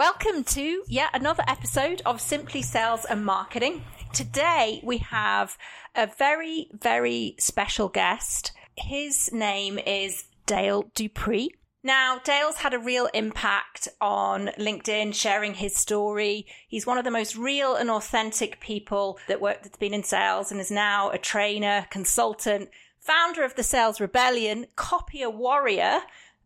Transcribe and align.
Welcome 0.00 0.44
to 0.44 0.82
yet 0.88 1.10
another 1.12 1.44
episode 1.46 2.00
of 2.06 2.22
Simply 2.22 2.62
Sales 2.62 3.04
and 3.04 3.22
Marketing. 3.22 3.84
Today 4.14 4.80
we 4.82 4.96
have 4.96 5.58
a 5.94 6.06
very, 6.06 6.70
very 6.72 7.34
special 7.38 7.90
guest. 7.90 8.52
His 8.78 9.30
name 9.30 9.78
is 9.78 10.24
Dale 10.46 10.90
Dupree. 10.94 11.50
Now, 11.82 12.18
Dale's 12.24 12.56
had 12.56 12.72
a 12.72 12.78
real 12.78 13.10
impact 13.12 13.88
on 14.00 14.46
LinkedIn, 14.58 15.14
sharing 15.14 15.52
his 15.52 15.76
story. 15.76 16.46
He's 16.66 16.86
one 16.86 16.96
of 16.96 17.04
the 17.04 17.10
most 17.10 17.36
real 17.36 17.74
and 17.74 17.90
authentic 17.90 18.58
people 18.58 19.18
that 19.28 19.42
work 19.42 19.62
that's 19.62 19.76
been 19.76 19.92
in 19.92 20.02
sales 20.02 20.50
and 20.50 20.62
is 20.62 20.70
now 20.70 21.10
a 21.10 21.18
trainer, 21.18 21.86
consultant, 21.90 22.70
founder 22.98 23.44
of 23.44 23.54
the 23.54 23.62
Sales 23.62 24.00
Rebellion, 24.00 24.64
copier 24.76 25.28
warrior. 25.28 26.00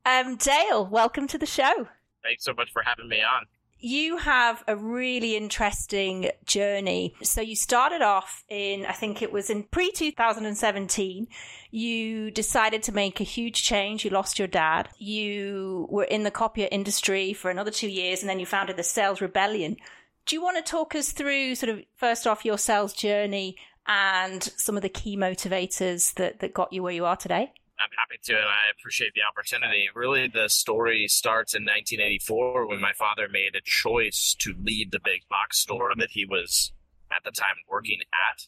Um, 0.04 0.34
Dale, 0.34 0.84
welcome 0.84 1.28
to 1.28 1.38
the 1.38 1.46
show. 1.46 1.86
Thanks 2.24 2.44
so 2.44 2.54
much 2.54 2.72
for 2.72 2.82
having 2.82 3.08
me 3.08 3.18
on 3.22 3.46
you 3.84 4.16
have 4.16 4.64
a 4.66 4.74
really 4.74 5.36
interesting 5.36 6.30
journey. 6.46 7.14
So 7.22 7.42
you 7.42 7.54
started 7.54 8.00
off 8.00 8.42
in, 8.48 8.86
I 8.86 8.92
think 8.92 9.20
it 9.20 9.30
was 9.30 9.50
in 9.50 9.64
pre 9.64 9.90
2017. 9.92 11.28
You 11.70 12.30
decided 12.30 12.82
to 12.84 12.92
make 12.92 13.20
a 13.20 13.24
huge 13.24 13.62
change. 13.62 14.02
You 14.02 14.10
lost 14.10 14.38
your 14.38 14.48
dad. 14.48 14.88
You 14.96 15.86
were 15.90 16.04
in 16.04 16.22
the 16.22 16.30
copier 16.30 16.66
industry 16.72 17.34
for 17.34 17.50
another 17.50 17.70
two 17.70 17.88
years 17.88 18.22
and 18.22 18.30
then 18.30 18.40
you 18.40 18.46
founded 18.46 18.78
the 18.78 18.82
Sales 18.82 19.20
Rebellion. 19.20 19.76
Do 20.24 20.34
you 20.34 20.42
want 20.42 20.56
to 20.56 20.70
talk 20.70 20.94
us 20.94 21.12
through 21.12 21.54
sort 21.54 21.68
of 21.68 21.84
first 21.96 22.26
off 22.26 22.46
your 22.46 22.56
sales 22.56 22.94
journey 22.94 23.56
and 23.86 24.42
some 24.56 24.78
of 24.78 24.82
the 24.82 24.88
key 24.88 25.14
motivators 25.14 26.14
that, 26.14 26.40
that 26.40 26.54
got 26.54 26.72
you 26.72 26.82
where 26.82 26.94
you 26.94 27.04
are 27.04 27.16
today? 27.16 27.52
I'm 27.80 27.90
happy 27.98 28.20
to, 28.24 28.34
and 28.34 28.46
I 28.48 28.70
appreciate 28.78 29.12
the 29.14 29.22
opportunity. 29.28 29.88
Really, 29.94 30.28
the 30.28 30.48
story 30.48 31.06
starts 31.08 31.54
in 31.54 31.62
1984 31.62 32.68
when 32.68 32.80
my 32.80 32.92
father 32.92 33.28
made 33.30 33.54
a 33.56 33.60
choice 33.64 34.36
to 34.40 34.54
leave 34.62 34.90
the 34.90 35.00
big 35.02 35.22
box 35.28 35.58
store 35.58 35.92
that 35.98 36.10
he 36.10 36.24
was 36.24 36.72
at 37.14 37.24
the 37.24 37.30
time 37.30 37.56
working 37.68 38.00
at. 38.12 38.46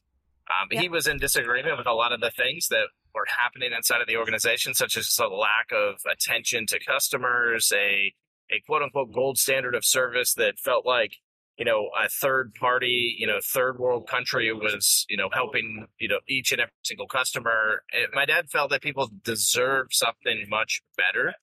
Um, 0.49 0.69
He 0.71 0.89
was 0.89 1.07
in 1.07 1.19
disagreement 1.19 1.77
with 1.77 1.87
a 1.87 1.93
lot 1.93 2.13
of 2.13 2.21
the 2.21 2.31
things 2.31 2.69
that 2.69 2.87
were 3.15 3.27
happening 3.41 3.73
inside 3.73 4.01
of 4.01 4.07
the 4.07 4.17
organization, 4.17 4.75
such 4.75 4.97
as 4.97 5.19
a 5.19 5.27
lack 5.27 5.73
of 5.73 6.01
attention 6.11 6.67
to 6.67 6.79
customers, 6.79 7.73
a 7.75 8.15
a 8.49 8.61
quote 8.65 8.83
unquote 8.83 9.13
gold 9.13 9.39
standard 9.39 9.75
of 9.75 9.85
service 9.85 10.35
that 10.35 10.59
felt 10.59 10.87
like 10.87 11.17
you 11.59 11.65
know, 11.65 11.89
a 11.99 12.09
third 12.09 12.55
party, 12.55 13.17
you 13.19 13.27
know, 13.27 13.39
third 13.43 13.79
world 13.79 14.07
country 14.09 14.53
was, 14.53 15.07
you 15.09 15.17
know, 15.17 15.29
helping, 15.33 15.87
you 15.99 16.09
know, 16.09 16.19
each 16.29 16.53
and 16.53 16.61
every 16.61 16.73
single 16.85 17.07
customer. 17.07 17.83
My 18.13 18.27
dad 18.27 18.51
felt 18.51 18.71
that 18.71 18.83
people 18.83 19.11
deserve 19.25 19.89
something 19.91 20.47
much 20.49 20.83
better. 20.97 21.35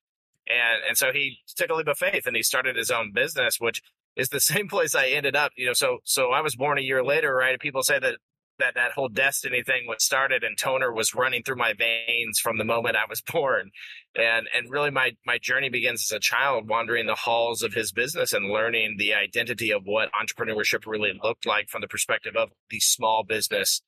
And, 0.48 0.84
and 0.88 0.98
so 0.98 1.12
he 1.12 1.40
took 1.56 1.70
a 1.70 1.74
leap 1.74 1.88
of 1.88 1.98
faith 1.98 2.28
and 2.28 2.36
he 2.36 2.44
started 2.44 2.76
his 2.76 2.92
own 2.92 3.12
business, 3.12 3.60
which 3.60 3.82
is 4.16 4.30
the 4.30 4.40
same 4.40 4.68
place 4.68 4.94
I 4.94 5.08
ended 5.08 5.36
up, 5.36 5.52
you 5.56 5.66
know, 5.66 5.74
so, 5.74 6.00
so 6.04 6.32
I 6.32 6.42
was 6.42 6.56
born 6.56 6.78
a 6.78 6.82
year 6.82 7.04
later, 7.04 7.34
right? 7.34 7.60
People 7.60 7.82
say 7.82 7.98
that 7.98 8.18
that 8.60 8.76
that 8.76 8.92
whole 8.92 9.10
destiny 9.10 9.64
thing 9.64 9.88
was 9.88 10.04
started 10.04 10.44
and 10.44 10.58
toner 10.58 10.94
was 10.94 11.16
running 11.16 11.44
through 11.44 11.56
my 11.56 11.74
veins 11.74 12.40
from 12.40 12.58
the 12.58 12.64
moment 12.64 12.96
I 12.96 13.06
was 13.10 13.22
born. 13.32 13.72
And 14.16 14.48
and 14.56 14.70
really 14.70 14.92
my 14.92 15.16
my 15.26 15.38
journey 15.38 15.70
begins 15.70 16.12
as 16.12 16.16
a 16.16 16.20
child 16.20 16.70
wandering 16.70 17.08
the 17.08 17.16
halls 17.16 17.62
of 17.64 17.74
his 17.74 17.92
business 17.92 18.34
and 18.34 18.52
learning 18.52 18.96
the 18.98 19.14
identity 19.14 19.72
of 19.72 19.84
what 19.86 20.10
entrepreneurship 20.14 20.86
really 20.86 21.14
looked 21.24 21.46
like 21.46 21.70
from 21.70 21.82
the 21.82 21.88
perspective 21.88 22.36
of 22.36 22.50
the 22.70 22.80
small 22.80 23.24
business 23.24 23.82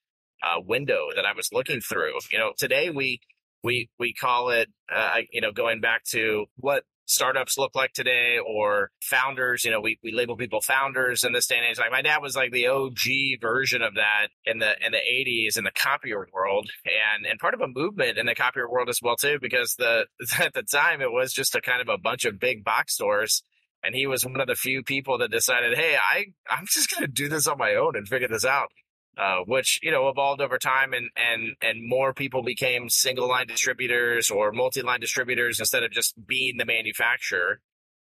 uh, 0.44 0.60
window 0.60 1.08
that 1.16 1.26
I 1.26 1.34
was 1.34 1.50
looking 1.52 1.82
through. 1.82 2.14
You 2.32 2.40
know, 2.40 2.54
today 2.58 2.90
we 2.90 3.20
we 3.64 3.90
we 4.00 4.14
call 4.14 4.50
it 4.50 4.70
uh, 4.94 5.22
you 5.32 5.42
know 5.42 5.52
going 5.52 5.82
back 5.82 6.04
to 6.12 6.46
what 6.58 6.84
startups 7.06 7.58
look 7.58 7.76
like 7.76 7.94
today 7.94 8.38
or 8.46 8.92
founders. 9.02 9.64
You 9.64 9.72
know, 9.72 9.82
we, 9.82 10.00
we 10.04 10.12
label 10.12 10.36
people 10.36 10.62
founders 10.62 11.24
in 11.24 11.34
this 11.34 11.48
day 11.48 11.58
and 11.58 11.66
age. 11.66 11.80
Like 11.80 11.92
my 11.92 12.02
dad 12.02 12.22
was 12.22 12.36
like 12.36 12.52
the 12.52 12.68
OG 12.68 13.42
version 13.42 13.82
of 13.82 13.96
that 13.96 14.28
in 14.46 14.60
the 14.60 14.74
in 14.86 14.92
the 14.92 15.02
eighties 15.02 15.58
in 15.58 15.64
the 15.64 15.72
copier 15.72 16.28
world 16.34 16.70
and 16.86 17.26
and 17.26 17.40
part 17.40 17.54
of 17.54 17.62
a 17.62 17.68
movement 17.68 18.18
in 18.18 18.26
the 18.26 18.36
copier 18.36 18.70
world 18.70 18.90
as 18.90 19.00
well 19.02 19.16
too, 19.16 19.38
because 19.42 19.76
the 19.78 20.06
at 20.40 20.54
the 20.54 20.64
time 20.64 21.02
it 21.02 21.12
was 21.12 21.34
just 21.34 21.56
a 21.56 21.62
kind 21.62 21.82
of 21.82 21.90
a 21.90 21.98
bunch 21.98 22.26
of 22.26 22.40
big 22.40 22.64
box 22.64 22.94
stores. 22.94 23.44
And 23.84 23.94
he 23.94 24.08
was 24.08 24.26
one 24.26 24.42
of 24.42 24.48
the 24.48 24.56
few 24.56 24.82
people 24.82 25.20
that 25.20 25.30
decided, 25.30 25.78
hey, 25.78 25.96
I, 25.96 26.26
I'm 26.50 26.66
just 26.66 26.90
to 26.98 27.06
do 27.06 27.30
this 27.30 27.46
on 27.46 27.60
my 27.60 27.76
own 27.76 27.96
and 27.96 28.08
figure 28.08 28.28
this 28.28 28.44
out 28.44 28.70
uh, 29.18 29.40
which 29.46 29.80
you 29.82 29.92
know 29.92 30.08
evolved 30.10 30.42
over 30.42 30.58
time, 30.58 30.94
and 30.94 31.10
and 31.16 31.56
and 31.62 31.88
more 31.88 32.14
people 32.14 32.44
became 32.44 32.90
single 32.90 33.28
line 33.28 33.48
distributors 33.48 34.30
or 34.30 34.52
multi 34.52 34.82
line 34.82 35.00
distributors 35.00 35.60
instead 35.60 35.84
of 35.84 35.92
just 35.92 36.14
being 36.28 36.58
the 36.58 36.66
manufacturer 36.66 37.60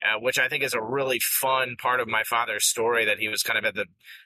uh, 0.03 0.19
which 0.19 0.37
I 0.37 0.47
think 0.47 0.63
is 0.63 0.73
a 0.73 0.81
really 0.81 1.19
fun 1.19 1.75
part 1.81 1.99
of 1.99 2.07
my 2.07 2.23
father's 2.23 2.65
story 2.65 3.05
that 3.05 3.19
he 3.19 3.27
was 3.27 3.43
kind 3.43 3.57
of 3.57 3.65
at 3.65 3.75
the, 3.75 3.85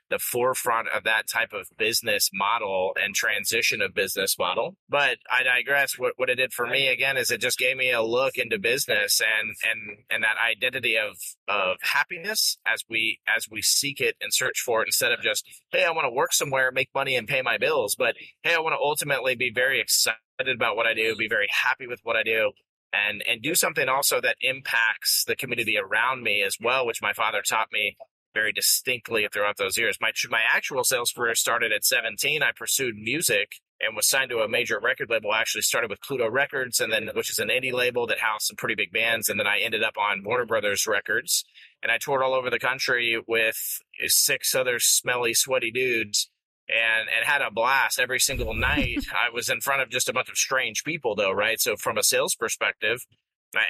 the 0.10 0.20
forefront 0.20 0.88
of 0.90 1.04
that 1.04 1.28
type 1.32 1.54
of 1.54 1.68
business 1.78 2.30
model 2.34 2.96
and 3.02 3.14
transition 3.14 3.82
of 3.82 3.94
business 3.94 4.38
model. 4.38 4.76
But 4.90 5.18
I 5.32 5.44
digress. 5.44 5.98
What, 5.98 6.14
what 6.18 6.30
it 6.30 6.36
did 6.36 6.54
for 6.54 6.68
me 6.68 6.88
again 6.88 7.18
is 7.18 7.32
it 7.32 7.42
just 7.42 7.58
gave 7.58 7.78
me 7.78 7.92
a 7.92 8.02
look 8.02 8.38
into 8.38 8.58
business 8.58 9.22
and, 9.22 9.56
and, 9.70 10.00
and 10.10 10.24
that 10.24 10.36
identity 10.38 10.98
of, 10.98 11.18
of 11.48 11.78
happiness 11.82 12.58
as 12.66 12.84
we, 12.90 13.20
as 13.34 13.46
we 13.50 13.62
seek 13.62 14.02
it 14.02 14.16
and 14.20 14.34
search 14.34 14.60
for 14.60 14.82
it 14.82 14.88
instead 14.88 15.12
of 15.12 15.22
just, 15.22 15.46
Hey, 15.72 15.86
I 15.86 15.92
want 15.92 16.06
to 16.06 16.12
work 16.12 16.34
somewhere, 16.34 16.72
make 16.72 16.90
money 16.94 17.16
and 17.16 17.28
pay 17.28 17.42
my 17.42 17.58
bills. 17.58 17.96
But 17.98 18.16
Hey, 18.44 18.56
I 18.56 18.60
want 18.60 18.74
to 18.74 18.80
ultimately 18.84 19.36
be 19.36 19.52
very 19.54 19.80
excited 19.80 20.18
about 20.48 20.76
what 20.76 20.88
I 20.88 20.94
do, 20.94 21.16
be 21.16 21.28
very 21.28 21.48
happy 21.52 21.86
with 21.88 22.00
what 22.04 22.16
I 22.16 22.24
do, 22.24 22.52
and 22.94 23.24
and 23.30 23.42
do 23.42 23.56
something 23.56 23.88
also 23.88 24.22
that 24.22 24.38
impacts 24.42 25.24
the 25.28 25.36
community 25.36 25.78
around 25.78 26.24
me 26.24 26.42
as 26.44 26.58
well, 26.62 26.86
which 26.86 27.02
my 27.02 27.14
father 27.14 27.42
taught 27.42 27.72
me 27.72 27.98
very 28.34 28.52
distinctly 28.52 29.28
throughout 29.32 29.58
those 29.58 29.78
years. 29.78 29.98
My 30.02 30.12
my 30.30 30.42
actual 30.48 30.84
sales 30.84 31.12
career 31.12 31.36
started 31.36 31.72
at 31.72 31.86
17. 31.86 32.44
I 32.44 32.52
pursued 32.56 32.96
music 32.96 33.54
and 33.82 33.96
was 33.96 34.08
signed 34.08 34.30
to 34.30 34.40
a 34.40 34.48
major 34.48 34.80
record 34.80 35.10
label. 35.10 35.32
I 35.32 35.42
actually 35.42 35.62
started 35.62 35.90
with 35.90 36.02
Pluto 36.02 36.30
Records, 36.30 36.80
and 36.80 36.92
then 36.92 37.10
which 37.14 37.30
is 37.30 37.40
an 37.40 37.48
indie 37.48 37.74
label 37.74 38.06
that 38.08 38.20
housed 38.20 38.48
some 38.48 38.58
pretty 38.58 38.76
big 38.76 38.92
bands. 38.92 39.30
And 39.30 39.40
then 39.40 39.48
I 39.48 39.60
ended 39.60 39.84
up 39.84 39.98
on 39.98 40.24
Warner 40.24 40.46
Brothers 40.46 40.86
Records, 40.86 41.46
and 41.82 41.92
I 41.92 41.98
toured 41.98 42.22
all 42.22 42.34
over 42.34 42.50
the 42.50 42.60
country 42.60 43.22
with 43.28 43.80
six 44.08 44.54
other 44.54 44.80
smelly, 44.80 45.34
sweaty 45.34 45.72
dudes 45.72 46.30
and 46.70 47.10
and 47.16 47.26
had 47.26 47.42
a 47.42 47.52
blast 47.52 48.00
every 48.00 48.20
single 48.20 48.54
night. 48.54 49.06
I 49.12 49.34
was 49.34 49.50
in 49.50 49.62
front 49.62 49.82
of 49.82 49.90
just 49.90 50.10
a 50.10 50.14
bunch 50.14 50.30
of 50.30 50.38
strange 50.38 50.84
people, 50.84 51.16
though, 51.16 51.32
right? 51.32 51.60
So 51.60 51.76
from 51.76 51.98
a 51.98 52.04
sales 52.04 52.36
perspective, 52.36 53.06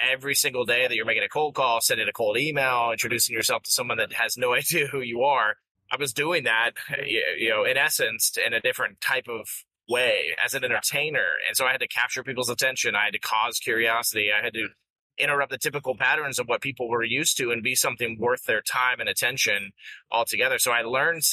every 0.01 0.35
single 0.35 0.65
day 0.65 0.87
that 0.87 0.95
you're 0.95 1.05
making 1.05 1.23
a 1.23 1.29
cold 1.29 1.55
call, 1.55 1.81
sending 1.81 2.07
a 2.07 2.13
cold 2.13 2.37
email, 2.37 2.89
introducing 2.91 3.33
yourself 3.33 3.63
to 3.63 3.71
someone 3.71 3.97
that 3.97 4.13
has 4.13 4.37
no 4.37 4.53
idea 4.55 4.87
who 4.87 5.01
you 5.01 5.23
are, 5.23 5.55
I 5.91 5.97
was 5.97 6.13
doing 6.13 6.43
that, 6.43 6.71
you 7.05 7.49
know, 7.49 7.63
in 7.63 7.77
essence, 7.77 8.37
in 8.45 8.53
a 8.53 8.61
different 8.61 9.01
type 9.01 9.27
of 9.27 9.47
way 9.87 10.35
as 10.43 10.53
an 10.53 10.63
entertainer, 10.63 11.25
and 11.47 11.57
so 11.57 11.65
I 11.65 11.71
had 11.71 11.81
to 11.81 11.87
capture 11.87 12.23
people's 12.23 12.49
attention. 12.49 12.95
I 12.95 13.05
had 13.05 13.13
to 13.13 13.19
cause 13.19 13.57
curiosity. 13.57 14.29
I 14.31 14.43
had 14.43 14.53
to 14.53 14.67
interrupt 15.17 15.51
the 15.51 15.57
typical 15.57 15.95
patterns 15.95 16.39
of 16.39 16.47
what 16.47 16.61
people 16.61 16.89
were 16.89 17.03
used 17.03 17.37
to 17.37 17.51
and 17.51 17.61
be 17.61 17.75
something 17.75 18.17
worth 18.19 18.45
their 18.45 18.61
time 18.61 18.99
and 18.99 19.09
attention 19.09 19.71
altogether. 20.11 20.57
So 20.57 20.71
I 20.71 20.81
learned 20.81 21.23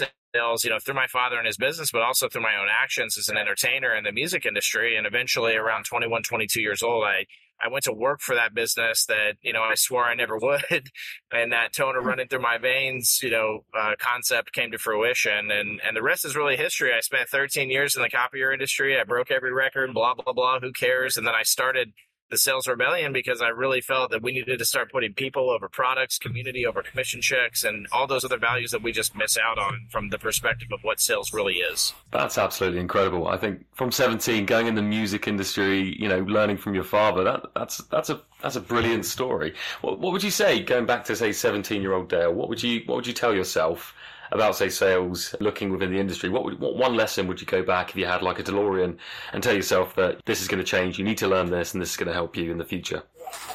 you 0.64 0.70
know, 0.70 0.78
through 0.78 0.94
my 0.94 1.06
father 1.06 1.36
and 1.36 1.46
his 1.46 1.56
business, 1.56 1.90
but 1.90 2.02
also 2.02 2.28
through 2.28 2.42
my 2.42 2.56
own 2.60 2.68
actions 2.70 3.18
as 3.18 3.28
an 3.28 3.36
entertainer 3.36 3.94
in 3.94 4.04
the 4.04 4.12
music 4.12 4.46
industry. 4.46 4.96
And 4.96 5.06
eventually 5.06 5.54
around 5.54 5.84
21, 5.84 6.22
22 6.22 6.60
years 6.60 6.82
old, 6.82 7.04
I, 7.04 7.26
I 7.62 7.68
went 7.68 7.84
to 7.84 7.92
work 7.92 8.20
for 8.20 8.34
that 8.34 8.54
business 8.54 9.06
that, 9.06 9.34
you 9.42 9.52
know, 9.52 9.62
I 9.62 9.74
swore 9.74 10.04
I 10.04 10.14
never 10.14 10.36
would. 10.42 10.90
and 11.32 11.52
that 11.52 11.72
toner 11.72 12.00
running 12.00 12.28
through 12.28 12.42
my 12.42 12.58
veins, 12.58 13.20
you 13.22 13.30
know, 13.30 13.64
uh, 13.78 13.94
concept 13.98 14.52
came 14.52 14.70
to 14.72 14.78
fruition. 14.78 15.50
And, 15.50 15.80
and 15.84 15.96
the 15.96 16.02
rest 16.02 16.24
is 16.24 16.36
really 16.36 16.56
history. 16.56 16.92
I 16.92 17.00
spent 17.00 17.28
13 17.28 17.70
years 17.70 17.96
in 17.96 18.02
the 18.02 18.10
copier 18.10 18.52
industry. 18.52 18.98
I 18.98 19.04
broke 19.04 19.30
every 19.30 19.52
record, 19.52 19.94
blah, 19.94 20.14
blah, 20.14 20.32
blah. 20.32 20.60
Who 20.60 20.72
cares? 20.72 21.16
And 21.16 21.26
then 21.26 21.34
I 21.34 21.42
started 21.42 21.92
the 22.30 22.38
sales 22.38 22.66
rebellion 22.66 23.12
because 23.12 23.40
I 23.40 23.48
really 23.48 23.80
felt 23.80 24.10
that 24.10 24.22
we 24.22 24.32
needed 24.32 24.58
to 24.58 24.64
start 24.64 24.90
putting 24.90 25.14
people 25.14 25.50
over 25.50 25.68
products, 25.68 26.18
community 26.18 26.66
over 26.66 26.82
commission 26.82 27.20
checks, 27.20 27.62
and 27.62 27.86
all 27.92 28.06
those 28.06 28.24
other 28.24 28.38
values 28.38 28.72
that 28.72 28.82
we 28.82 28.92
just 28.92 29.16
miss 29.16 29.38
out 29.38 29.58
on 29.58 29.86
from 29.90 30.10
the 30.10 30.18
perspective 30.18 30.68
of 30.72 30.80
what 30.82 31.00
sales 31.00 31.32
really 31.32 31.54
is. 31.54 31.94
That's 32.10 32.38
absolutely 32.38 32.80
incredible. 32.80 33.28
I 33.28 33.36
think 33.36 33.64
from 33.74 33.92
17, 33.92 34.46
going 34.46 34.66
in 34.66 34.74
the 34.74 34.82
music 34.82 35.28
industry, 35.28 35.96
you 36.00 36.08
know, 36.08 36.20
learning 36.20 36.56
from 36.56 36.74
your 36.74 36.84
father, 36.84 37.22
that 37.24 37.46
that's 37.54 37.78
that's 37.84 38.10
a 38.10 38.20
that's 38.42 38.56
a 38.56 38.60
brilliant 38.60 39.04
story. 39.04 39.54
What, 39.80 40.00
what 40.00 40.12
would 40.12 40.22
you 40.22 40.30
say 40.30 40.62
going 40.62 40.86
back 40.86 41.04
to 41.04 41.16
say 41.16 41.32
17 41.32 41.80
year 41.80 41.92
old 41.92 42.08
Dale? 42.08 42.32
What 42.32 42.48
would 42.48 42.62
you 42.62 42.82
what 42.86 42.96
would 42.96 43.06
you 43.06 43.12
tell 43.12 43.34
yourself? 43.34 43.94
About 44.32 44.56
say 44.56 44.68
sales 44.68 45.34
looking 45.40 45.70
within 45.70 45.92
the 45.92 45.98
industry 45.98 46.28
what, 46.28 46.44
would, 46.44 46.58
what 46.60 46.76
one 46.76 46.94
lesson 46.94 47.26
would 47.26 47.40
you 47.40 47.46
go 47.46 47.62
back 47.62 47.90
if 47.90 47.96
you 47.96 48.06
had 48.06 48.22
like 48.22 48.38
a 48.38 48.42
DeLorean 48.42 48.96
and 49.32 49.42
tell 49.42 49.54
yourself 49.54 49.94
that 49.94 50.20
this 50.26 50.40
is 50.40 50.48
going 50.48 50.58
to 50.58 50.64
change 50.64 50.98
you 50.98 51.04
need 51.04 51.18
to 51.18 51.28
learn 51.28 51.50
this 51.50 51.74
and 51.74 51.82
this 51.82 51.90
is 51.90 51.96
going 51.96 52.08
to 52.08 52.14
help 52.14 52.36
you 52.36 52.50
in 52.50 52.58
the 52.58 52.64
future 52.64 53.02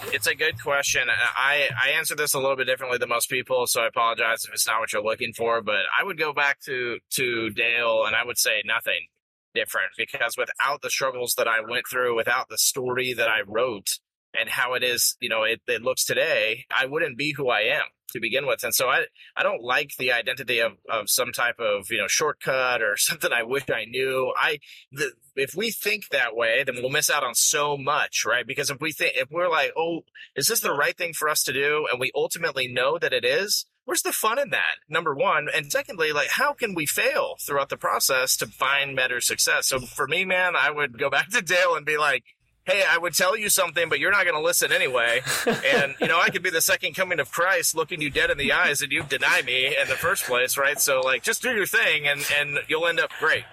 it's 0.07 0.27
a 0.27 0.35
good 0.35 0.61
question. 0.61 1.03
I, 1.09 1.69
I 1.81 1.89
answer 1.91 2.15
this 2.15 2.33
a 2.33 2.39
little 2.39 2.55
bit 2.55 2.65
differently 2.65 2.97
than 2.97 3.09
most 3.09 3.29
people, 3.29 3.67
so 3.67 3.81
I 3.81 3.87
apologize 3.87 4.43
if 4.43 4.53
it's 4.53 4.67
not 4.67 4.79
what 4.79 4.91
you're 4.91 5.03
looking 5.03 5.33
for. 5.33 5.61
But 5.61 5.83
I 5.97 6.03
would 6.03 6.17
go 6.17 6.33
back 6.33 6.59
to 6.61 6.99
to 7.11 7.49
Dale 7.51 8.03
and 8.05 8.15
I 8.15 8.25
would 8.25 8.37
say 8.37 8.61
nothing 8.65 9.07
different 9.53 9.91
because 9.97 10.35
without 10.37 10.81
the 10.81 10.89
struggles 10.89 11.35
that 11.37 11.47
I 11.47 11.59
went 11.61 11.85
through, 11.89 12.15
without 12.15 12.49
the 12.49 12.57
story 12.57 13.13
that 13.13 13.27
I 13.27 13.41
wrote, 13.45 13.99
and 14.37 14.49
how 14.49 14.73
it 14.73 14.83
is, 14.83 15.15
you 15.19 15.29
know, 15.29 15.43
it, 15.43 15.61
it 15.67 15.81
looks 15.81 16.05
today, 16.05 16.65
I 16.75 16.85
wouldn't 16.85 17.17
be 17.17 17.33
who 17.33 17.49
I 17.49 17.61
am 17.61 17.83
to 18.13 18.19
begin 18.19 18.45
with. 18.45 18.63
And 18.63 18.73
so 18.73 18.87
I, 18.87 19.05
I 19.35 19.43
don't 19.43 19.63
like 19.63 19.91
the 19.97 20.11
identity 20.11 20.59
of, 20.59 20.73
of 20.89 21.09
some 21.09 21.31
type 21.31 21.59
of, 21.59 21.87
you 21.89 21.97
know, 21.97 22.07
shortcut 22.07 22.81
or 22.81 22.95
something 22.97 23.31
I 23.31 23.43
wish 23.43 23.69
I 23.69 23.85
knew. 23.85 24.33
I, 24.37 24.59
the, 24.91 25.13
if 25.35 25.55
we 25.55 25.71
think 25.71 26.09
that 26.11 26.35
way, 26.35 26.63
then 26.63 26.75
we'll 26.75 26.89
miss 26.89 27.09
out 27.09 27.23
on 27.23 27.35
so 27.35 27.77
much, 27.77 28.25
right? 28.25 28.45
Because 28.45 28.69
if 28.69 28.79
we 28.79 28.91
think, 28.91 29.13
if 29.15 29.29
we're 29.31 29.49
like, 29.49 29.71
oh, 29.77 30.01
is 30.35 30.47
this 30.47 30.61
the 30.61 30.73
right 30.73 30.97
thing 30.97 31.13
for 31.13 31.29
us 31.29 31.43
to 31.43 31.53
do? 31.53 31.87
And 31.89 31.99
we 31.99 32.11
ultimately 32.15 32.67
know 32.67 32.97
that 32.97 33.13
it 33.13 33.25
is, 33.25 33.65
where's 33.85 34.01
the 34.01 34.11
fun 34.11 34.39
in 34.39 34.49
that? 34.51 34.75
Number 34.89 35.15
one. 35.15 35.47
And 35.53 35.71
secondly, 35.71 36.11
like, 36.11 36.29
how 36.29 36.53
can 36.53 36.75
we 36.75 36.85
fail 36.85 37.35
throughout 37.41 37.69
the 37.69 37.77
process 37.77 38.35
to 38.37 38.45
find 38.45 38.95
better 38.95 39.21
success? 39.21 39.67
So 39.67 39.79
for 39.79 40.07
me, 40.07 40.25
man, 40.25 40.53
I 40.55 40.69
would 40.69 40.99
go 40.99 41.09
back 41.09 41.29
to 41.29 41.41
Dale 41.41 41.75
and 41.75 41.85
be 41.85 41.97
like, 41.97 42.23
hey, 42.65 42.83
I 42.87 42.97
would 42.97 43.13
tell 43.13 43.37
you 43.37 43.49
something, 43.49 43.89
but 43.89 43.99
you're 43.99 44.11
not 44.11 44.23
going 44.23 44.35
to 44.35 44.41
listen 44.41 44.71
anyway. 44.71 45.21
and, 45.45 45.95
you 45.99 46.07
know, 46.07 46.19
I 46.19 46.29
could 46.29 46.43
be 46.43 46.49
the 46.49 46.61
second 46.61 46.95
coming 46.95 47.19
of 47.19 47.31
Christ 47.31 47.75
looking 47.75 48.01
you 48.01 48.09
dead 48.09 48.29
in 48.29 48.37
the 48.37 48.51
eyes 48.51 48.81
and 48.81 48.91
you 48.91 49.03
deny 49.03 49.41
me 49.41 49.67
in 49.67 49.87
the 49.87 49.95
first 49.95 50.23
place, 50.25 50.57
right? 50.57 50.79
So, 50.79 51.01
like, 51.01 51.23
just 51.23 51.41
do 51.41 51.51
your 51.51 51.65
thing 51.65 52.07
and, 52.07 52.21
and 52.39 52.59
you'll 52.67 52.87
end 52.87 52.99
up 52.99 53.11
great. 53.19 53.43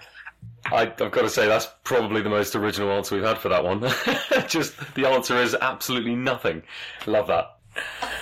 I, 0.66 0.80
have 0.80 0.96
got 0.96 1.22
to 1.22 1.30
say, 1.30 1.46
that's 1.46 1.68
probably 1.84 2.20
the 2.20 2.28
most 2.28 2.54
original 2.54 2.90
answer 2.90 3.14
we've 3.14 3.24
had 3.24 3.38
for 3.38 3.48
that 3.48 3.64
one. 3.64 3.80
just 4.48 4.74
the 4.94 5.06
answer 5.06 5.36
is 5.36 5.54
absolutely 5.54 6.14
nothing. 6.14 6.62
Love 7.06 7.28
that. 7.28 7.56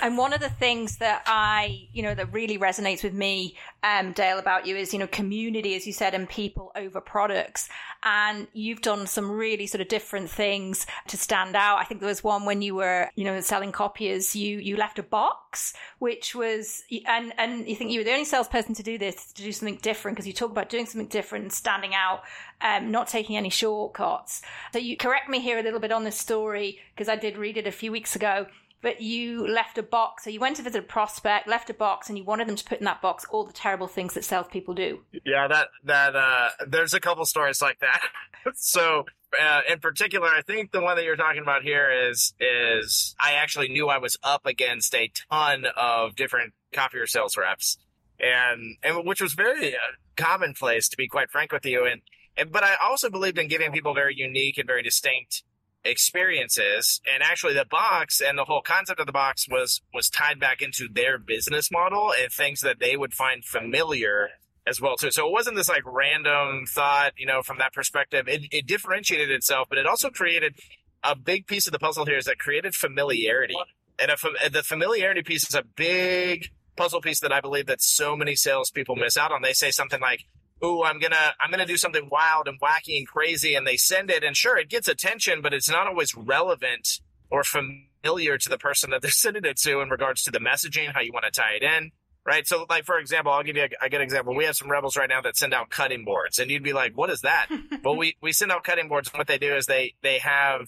And 0.01 0.17
one 0.17 0.33
of 0.33 0.39
the 0.39 0.49
things 0.49 0.97
that 0.97 1.23
I, 1.25 1.87
you 1.91 2.03
know, 2.03 2.13
that 2.15 2.33
really 2.33 2.57
resonates 2.57 3.03
with 3.03 3.13
me, 3.13 3.55
um, 3.83 4.11
Dale, 4.11 4.39
about 4.39 4.65
you 4.65 4.75
is, 4.75 4.93
you 4.93 4.99
know, 4.99 5.07
community, 5.07 5.75
as 5.75 5.87
you 5.87 5.93
said, 5.93 6.13
and 6.13 6.27
people 6.27 6.71
over 6.75 7.01
products. 7.01 7.69
And 8.03 8.47
you've 8.53 8.81
done 8.81 9.07
some 9.07 9.29
really 9.29 9.67
sort 9.67 9.81
of 9.81 9.87
different 9.87 10.29
things 10.29 10.85
to 11.07 11.17
stand 11.17 11.55
out. 11.55 11.79
I 11.79 11.83
think 11.83 11.99
there 11.99 12.07
was 12.07 12.23
one 12.23 12.45
when 12.45 12.61
you 12.61 12.75
were, 12.75 13.09
you 13.15 13.23
know, 13.23 13.39
selling 13.41 13.71
copiers, 13.71 14.35
you, 14.35 14.59
you 14.59 14.77
left 14.77 14.99
a 14.99 15.03
box, 15.03 15.73
which 15.99 16.35
was, 16.35 16.83
and, 17.05 17.33
and 17.37 17.67
you 17.67 17.75
think 17.75 17.91
you 17.91 17.99
were 17.99 18.05
the 18.05 18.11
only 18.11 18.25
salesperson 18.25 18.75
to 18.75 18.83
do 18.83 18.97
this, 18.97 19.33
to 19.33 19.43
do 19.43 19.51
something 19.51 19.79
different, 19.81 20.15
because 20.15 20.27
you 20.27 20.33
talk 20.33 20.51
about 20.51 20.69
doing 20.69 20.85
something 20.85 21.09
different 21.09 21.43
and 21.43 21.53
standing 21.53 21.93
out, 21.93 22.21
um, 22.61 22.91
not 22.91 23.07
taking 23.07 23.35
any 23.35 23.49
shortcuts. 23.49 24.41
So 24.73 24.79
you 24.79 24.95
correct 24.95 25.29
me 25.29 25.39
here 25.39 25.59
a 25.59 25.63
little 25.63 25.79
bit 25.79 25.91
on 25.91 26.03
this 26.03 26.17
story, 26.17 26.79
because 26.95 27.09
I 27.09 27.15
did 27.15 27.37
read 27.37 27.57
it 27.57 27.67
a 27.67 27.71
few 27.71 27.91
weeks 27.91 28.15
ago 28.15 28.47
but 28.81 29.01
you 29.01 29.47
left 29.47 29.77
a 29.77 29.83
box. 29.83 30.23
So 30.23 30.29
you 30.29 30.39
went 30.39 30.55
to 30.57 30.61
visit 30.61 30.79
a 30.79 30.83
prospect, 30.83 31.47
left 31.47 31.69
a 31.69 31.73
box, 31.73 32.09
and 32.09 32.17
you 32.17 32.23
wanted 32.23 32.47
them 32.47 32.55
to 32.55 32.63
put 32.63 32.79
in 32.79 32.85
that 32.85 33.01
box 33.01 33.25
all 33.29 33.43
the 33.43 33.53
terrible 33.53 33.87
things 33.87 34.13
that 34.13 34.23
salespeople 34.23 34.73
do. 34.73 35.01
Yeah, 35.25 35.47
that 35.47 35.67
that 35.83 36.15
uh, 36.15 36.49
there's 36.67 36.93
a 36.93 36.99
couple 36.99 37.25
stories 37.25 37.61
like 37.61 37.79
that. 37.79 38.01
so 38.55 39.05
uh, 39.39 39.61
in 39.69 39.79
particular, 39.79 40.27
I 40.27 40.41
think 40.41 40.71
the 40.71 40.81
one 40.81 40.95
that 40.95 41.05
you're 41.05 41.15
talking 41.15 41.41
about 41.41 41.63
here 41.63 41.91
is 42.09 42.33
is 42.39 43.15
I 43.19 43.33
actually 43.33 43.69
knew 43.69 43.87
I 43.87 43.97
was 43.97 44.17
up 44.23 44.45
against 44.45 44.93
a 44.95 45.11
ton 45.31 45.65
of 45.75 46.15
different 46.15 46.53
copier 46.73 47.07
sales 47.07 47.37
reps, 47.37 47.77
and 48.19 48.77
and 48.83 49.05
which 49.05 49.21
was 49.21 49.33
very 49.33 49.75
uh, 49.75 49.79
commonplace 50.15 50.87
to 50.89 50.97
be 50.97 51.07
quite 51.07 51.29
frank 51.29 51.51
with 51.51 51.65
you. 51.65 51.85
And, 51.85 52.01
and 52.37 52.51
but 52.51 52.63
I 52.63 52.75
also 52.81 53.09
believed 53.09 53.37
in 53.37 53.47
giving 53.47 53.71
people 53.71 53.93
very 53.93 54.15
unique 54.15 54.57
and 54.57 54.67
very 54.67 54.83
distinct 54.83 55.43
experiences 55.89 57.01
and 57.11 57.23
actually 57.23 57.53
the 57.53 57.65
box 57.65 58.21
and 58.21 58.37
the 58.37 58.45
whole 58.45 58.61
concept 58.61 58.99
of 58.99 59.05
the 59.05 59.11
box 59.11 59.47
was 59.49 59.81
was 59.93 60.09
tied 60.09 60.39
back 60.39 60.61
into 60.61 60.87
their 60.91 61.17
business 61.17 61.71
model 61.71 62.13
and 62.19 62.31
things 62.31 62.61
that 62.61 62.79
they 62.79 62.97
would 62.97 63.13
find 63.13 63.45
familiar 63.45 64.29
as 64.65 64.81
well 64.81 64.97
too. 64.97 65.11
So 65.11 65.27
it 65.27 65.31
wasn't 65.31 65.55
this 65.55 65.69
like 65.69 65.83
random 65.85 66.65
thought 66.67 67.13
you 67.17 67.25
know 67.25 67.41
from 67.41 67.57
that 67.59 67.73
perspective. 67.73 68.27
It, 68.27 68.47
it 68.51 68.67
differentiated 68.67 69.31
itself 69.31 69.67
but 69.69 69.77
it 69.77 69.85
also 69.85 70.09
created 70.09 70.55
a 71.03 71.15
big 71.15 71.47
piece 71.47 71.67
of 71.67 71.73
the 71.73 71.79
puzzle 71.79 72.05
here 72.05 72.17
is 72.17 72.25
that 72.25 72.39
created 72.39 72.75
familiarity. 72.75 73.55
And 73.99 74.11
a, 74.11 74.49
the 74.49 74.63
familiarity 74.63 75.23
piece 75.23 75.47
is 75.47 75.55
a 75.55 75.63
big 75.63 76.49
puzzle 76.75 77.01
piece 77.01 77.19
that 77.21 77.31
i 77.31 77.41
believe 77.41 77.65
that 77.65 77.81
so 77.81 78.15
many 78.15 78.35
salespeople 78.35 78.95
miss 78.95 79.17
out 79.17 79.31
on. 79.31 79.41
They 79.41 79.53
say 79.53 79.71
something 79.71 79.99
like 79.99 80.25
ooh, 80.63 80.83
I'm 80.83 80.99
gonna 80.99 81.33
I'm 81.39 81.51
gonna 81.51 81.65
do 81.65 81.77
something 81.77 82.09
wild 82.11 82.47
and 82.47 82.59
wacky 82.59 82.97
and 82.97 83.07
crazy, 83.07 83.55
and 83.55 83.65
they 83.65 83.77
send 83.77 84.09
it, 84.09 84.23
and 84.23 84.35
sure, 84.35 84.57
it 84.57 84.69
gets 84.69 84.87
attention, 84.87 85.41
but 85.41 85.53
it's 85.53 85.69
not 85.69 85.87
always 85.87 86.15
relevant 86.15 87.01
or 87.29 87.43
familiar 87.43 88.37
to 88.37 88.49
the 88.49 88.57
person 88.57 88.91
that 88.91 89.01
they're 89.01 89.11
sending 89.25 89.45
it 89.45 89.57
to 89.57 89.81
in 89.81 89.89
regards 89.89 90.23
to 90.23 90.31
the 90.31 90.39
messaging, 90.39 90.93
how 90.93 91.01
you 91.01 91.11
want 91.13 91.25
to 91.25 91.31
tie 91.31 91.53
it 91.59 91.63
in. 91.63 91.91
Right. 92.25 92.45
So, 92.45 92.65
like, 92.69 92.83
for 92.83 92.99
example, 92.99 93.31
I'll 93.31 93.43
give 93.43 93.55
you 93.55 93.69
a, 93.81 93.85
a 93.85 93.89
good 93.89 94.01
example. 94.01 94.35
We 94.35 94.43
have 94.43 94.57
some 94.57 94.69
rebels 94.69 94.97
right 94.97 95.07
now 95.07 95.21
that 95.21 95.37
send 95.37 95.53
out 95.53 95.69
cutting 95.69 96.03
boards, 96.03 96.39
and 96.39 96.51
you'd 96.51 96.61
be 96.61 96.73
like, 96.73 96.97
what 96.97 97.09
is 97.09 97.21
that? 97.21 97.47
well, 97.85 97.95
we, 97.95 98.17
we 98.21 98.33
send 98.33 98.51
out 98.51 98.65
cutting 98.65 98.89
boards. 98.89 99.09
And 99.13 99.17
what 99.17 99.27
they 99.27 99.37
do 99.37 99.55
is 99.55 99.65
they, 99.65 99.93
they 100.01 100.17
have 100.17 100.67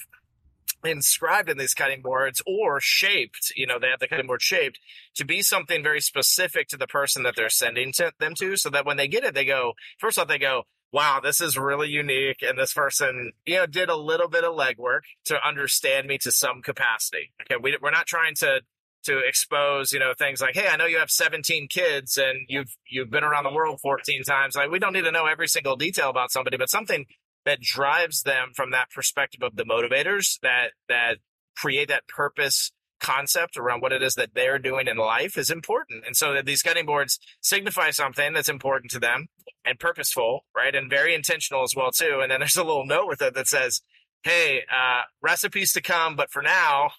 inscribed 0.83 1.49
in 1.49 1.57
these 1.57 1.73
cutting 1.73 2.01
boards 2.01 2.41
or 2.45 2.79
shaped, 2.79 3.51
you 3.55 3.67
know, 3.67 3.79
they 3.79 3.89
have 3.89 3.99
the 3.99 4.07
cutting 4.07 4.27
board 4.27 4.41
shaped 4.41 4.79
to 5.15 5.25
be 5.25 5.41
something 5.41 5.83
very 5.83 6.01
specific 6.01 6.67
to 6.69 6.77
the 6.77 6.87
person 6.87 7.23
that 7.23 7.35
they're 7.35 7.49
sending 7.49 7.91
to 7.93 8.13
them 8.19 8.33
to, 8.35 8.55
so 8.55 8.69
that 8.69 8.85
when 8.85 8.97
they 8.97 9.07
get 9.07 9.23
it, 9.23 9.33
they 9.33 9.45
go, 9.45 9.73
first 9.97 10.17
off, 10.17 10.27
they 10.27 10.37
go, 10.37 10.63
wow, 10.91 11.19
this 11.21 11.41
is 11.41 11.57
really 11.57 11.89
unique. 11.89 12.41
And 12.41 12.57
this 12.57 12.73
person, 12.73 13.33
you 13.45 13.57
know, 13.57 13.65
did 13.65 13.89
a 13.89 13.95
little 13.95 14.27
bit 14.27 14.43
of 14.43 14.55
legwork 14.55 15.01
to 15.25 15.45
understand 15.47 16.07
me 16.07 16.17
to 16.19 16.31
some 16.31 16.61
capacity. 16.61 17.31
Okay. 17.41 17.59
We, 17.61 17.77
we're 17.81 17.91
not 17.91 18.07
trying 18.07 18.35
to, 18.35 18.61
to 19.03 19.19
expose, 19.19 19.93
you 19.93 19.99
know, 19.99 20.13
things 20.17 20.41
like, 20.41 20.55
Hey, 20.55 20.67
I 20.67 20.77
know 20.77 20.85
you 20.85 20.97
have 20.97 21.11
17 21.11 21.67
kids 21.67 22.17
and 22.17 22.39
you've, 22.47 22.75
you've 22.89 23.09
been 23.09 23.23
around 23.23 23.43
the 23.43 23.53
world 23.53 23.79
14 23.81 24.23
times. 24.23 24.55
Like 24.55 24.71
we 24.71 24.79
don't 24.79 24.93
need 24.93 25.03
to 25.03 25.11
know 25.11 25.25
every 25.25 25.47
single 25.47 25.75
detail 25.75 26.09
about 26.09 26.31
somebody, 26.31 26.57
but 26.57 26.69
something 26.69 27.05
that 27.45 27.61
drives 27.61 28.23
them 28.23 28.51
from 28.55 28.71
that 28.71 28.89
perspective 28.91 29.41
of 29.41 29.55
the 29.55 29.63
motivators 29.63 30.39
that 30.41 30.71
that 30.87 31.17
create 31.55 31.87
that 31.87 32.07
purpose 32.07 32.71
concept 32.99 33.57
around 33.57 33.81
what 33.81 33.91
it 33.91 34.03
is 34.03 34.15
that 34.15 34.33
they're 34.33 34.59
doing 34.59 34.87
in 34.87 34.97
life 34.97 35.37
is 35.37 35.49
important. 35.49 36.03
And 36.05 36.15
so 36.15 36.33
that 36.33 36.45
these 36.45 36.61
cutting 36.61 36.85
boards 36.85 37.19
signify 37.41 37.91
something 37.91 38.33
that's 38.33 38.49
important 38.49 38.91
to 38.91 38.99
them 38.99 39.27
and 39.65 39.79
purposeful, 39.79 40.45
right? 40.55 40.75
And 40.75 40.89
very 40.89 41.15
intentional 41.15 41.63
as 41.63 41.73
well 41.75 41.91
too. 41.91 42.19
And 42.21 42.31
then 42.31 42.39
there's 42.39 42.57
a 42.57 42.63
little 42.63 42.85
note 42.85 43.07
with 43.07 43.21
it 43.21 43.33
that 43.35 43.47
says, 43.47 43.81
Hey, 44.23 44.63
uh, 44.69 45.03
recipes 45.21 45.71
to 45.73 45.81
come, 45.81 46.17
but 46.17 46.29
for 46.29 46.41
now, 46.41 46.91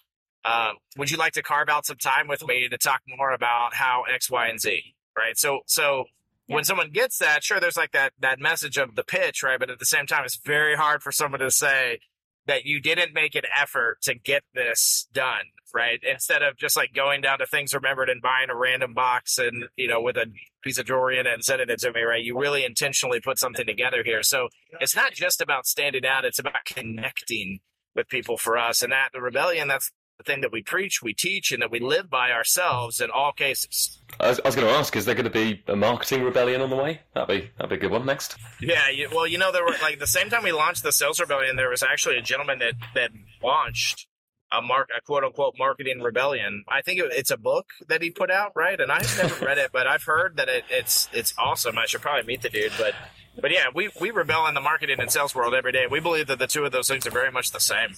uh, 0.43 0.71
would 0.97 1.11
you 1.11 1.17
like 1.17 1.33
to 1.33 1.43
carve 1.43 1.69
out 1.69 1.85
some 1.85 1.97
time 1.97 2.27
with 2.27 2.45
me 2.47 2.67
to 2.67 2.77
talk 2.77 3.01
more 3.07 3.31
about 3.31 3.75
how 3.75 4.03
X, 4.11 4.29
Y, 4.29 4.47
and 4.47 4.59
Z? 4.59 4.95
Right. 5.15 5.37
So, 5.37 5.59
so 5.67 6.05
yeah. 6.51 6.55
when 6.55 6.63
someone 6.63 6.91
gets 6.91 7.17
that, 7.17 7.43
sure, 7.43 7.59
there's 7.59 7.77
like 7.77 7.91
that 7.91 8.13
that 8.19 8.39
message 8.39 8.77
of 8.77 8.95
the 8.95 9.03
pitch, 9.03 9.43
right? 9.43 9.59
But 9.59 9.69
at 9.69 9.79
the 9.79 9.85
same 9.85 10.05
time, 10.05 10.23
it's 10.25 10.37
very 10.37 10.75
hard 10.75 11.01
for 11.01 11.11
someone 11.11 11.39
to 11.39 11.51
say 11.51 11.99
that 12.47 12.65
you 12.65 12.79
didn't 12.79 13.13
make 13.13 13.35
an 13.35 13.43
effort 13.57 14.01
to 14.03 14.15
get 14.15 14.43
this 14.53 15.07
done, 15.13 15.45
right? 15.73 15.99
Instead 16.03 16.41
of 16.41 16.57
just 16.57 16.75
like 16.75 16.93
going 16.93 17.21
down 17.21 17.39
to 17.39 17.45
things 17.45 17.73
remembered 17.73 18.09
and 18.09 18.21
buying 18.21 18.49
a 18.49 18.55
random 18.55 18.93
box 18.93 19.37
and 19.37 19.65
you 19.75 19.87
know 19.87 20.01
with 20.01 20.17
a 20.17 20.27
piece 20.63 20.77
of 20.77 20.85
jewelry 20.85 21.17
in 21.19 21.25
it 21.25 21.33
and 21.33 21.43
sending 21.43 21.69
it 21.69 21.79
to 21.79 21.91
me, 21.91 22.01
right? 22.01 22.23
You 22.23 22.37
really 22.37 22.65
intentionally 22.65 23.19
put 23.19 23.39
something 23.39 23.65
together 23.65 24.03
here. 24.03 24.23
So 24.23 24.49
it's 24.79 24.95
not 24.95 25.13
just 25.13 25.41
about 25.41 25.65
standing 25.65 26.05
out; 26.05 26.25
it's 26.25 26.39
about 26.39 26.65
connecting 26.65 27.59
with 27.95 28.07
people 28.07 28.37
for 28.37 28.57
us. 28.57 28.81
And 28.81 28.91
that 28.91 29.09
the 29.13 29.21
rebellion, 29.21 29.67
that's 29.67 29.91
the 30.23 30.31
thing 30.31 30.41
that 30.41 30.51
we 30.51 30.61
preach, 30.61 31.01
we 31.01 31.13
teach, 31.13 31.51
and 31.51 31.61
that 31.61 31.71
we 31.71 31.79
live 31.79 32.09
by 32.09 32.31
ourselves 32.31 33.01
in 33.01 33.09
all 33.09 33.31
cases. 33.31 34.01
I 34.19 34.29
was, 34.29 34.39
I 34.43 34.47
was 34.47 34.55
going 34.55 34.67
to 34.67 34.73
ask, 34.73 34.95
is 34.95 35.05
there 35.05 35.15
going 35.15 35.25
to 35.25 35.29
be 35.29 35.63
a 35.67 35.75
marketing 35.75 36.23
rebellion 36.23 36.61
on 36.61 36.69
the 36.69 36.75
way? 36.75 37.01
That'd 37.13 37.27
be 37.27 37.51
that'd 37.57 37.69
be 37.69 37.75
a 37.75 37.79
good 37.79 37.91
one 37.91 38.05
next. 38.05 38.37
Yeah, 38.59 38.89
you, 38.89 39.09
well, 39.13 39.27
you 39.27 39.37
know, 39.37 39.51
there 39.51 39.63
were 39.63 39.75
like 39.81 39.99
the 39.99 40.07
same 40.07 40.29
time 40.29 40.43
we 40.43 40.51
launched 40.51 40.83
the 40.83 40.91
sales 40.91 41.19
rebellion, 41.19 41.55
there 41.55 41.69
was 41.69 41.83
actually 41.83 42.17
a 42.17 42.21
gentleman 42.21 42.59
that 42.59 42.73
that 42.95 43.11
launched 43.43 44.07
a 44.51 44.61
mark 44.61 44.89
a 44.95 45.01
quote 45.01 45.23
unquote 45.23 45.55
marketing 45.57 46.01
rebellion. 46.01 46.63
I 46.67 46.81
think 46.81 46.99
it, 46.99 47.09
it's 47.11 47.31
a 47.31 47.37
book 47.37 47.67
that 47.87 48.01
he 48.01 48.11
put 48.11 48.29
out, 48.29 48.51
right? 48.55 48.79
And 48.79 48.91
I've 48.91 49.17
never 49.17 49.45
read 49.45 49.57
it, 49.57 49.71
but 49.71 49.87
I've 49.87 50.03
heard 50.03 50.37
that 50.37 50.49
it, 50.49 50.65
it's 50.69 51.09
it's 51.13 51.33
awesome. 51.37 51.77
I 51.77 51.85
should 51.85 52.01
probably 52.01 52.27
meet 52.27 52.41
the 52.41 52.49
dude, 52.49 52.73
but 52.77 52.93
but 53.39 53.51
yeah, 53.51 53.65
we 53.73 53.89
we 53.99 54.11
rebel 54.11 54.45
in 54.47 54.53
the 54.53 54.61
marketing 54.61 54.99
and 54.99 55.11
sales 55.11 55.33
world 55.33 55.53
every 55.53 55.71
day. 55.71 55.85
We 55.89 55.99
believe 55.99 56.27
that 56.27 56.39
the 56.39 56.47
two 56.47 56.65
of 56.65 56.71
those 56.71 56.87
things 56.87 57.07
are 57.07 57.11
very 57.11 57.31
much 57.31 57.51
the 57.51 57.59
same. 57.59 57.95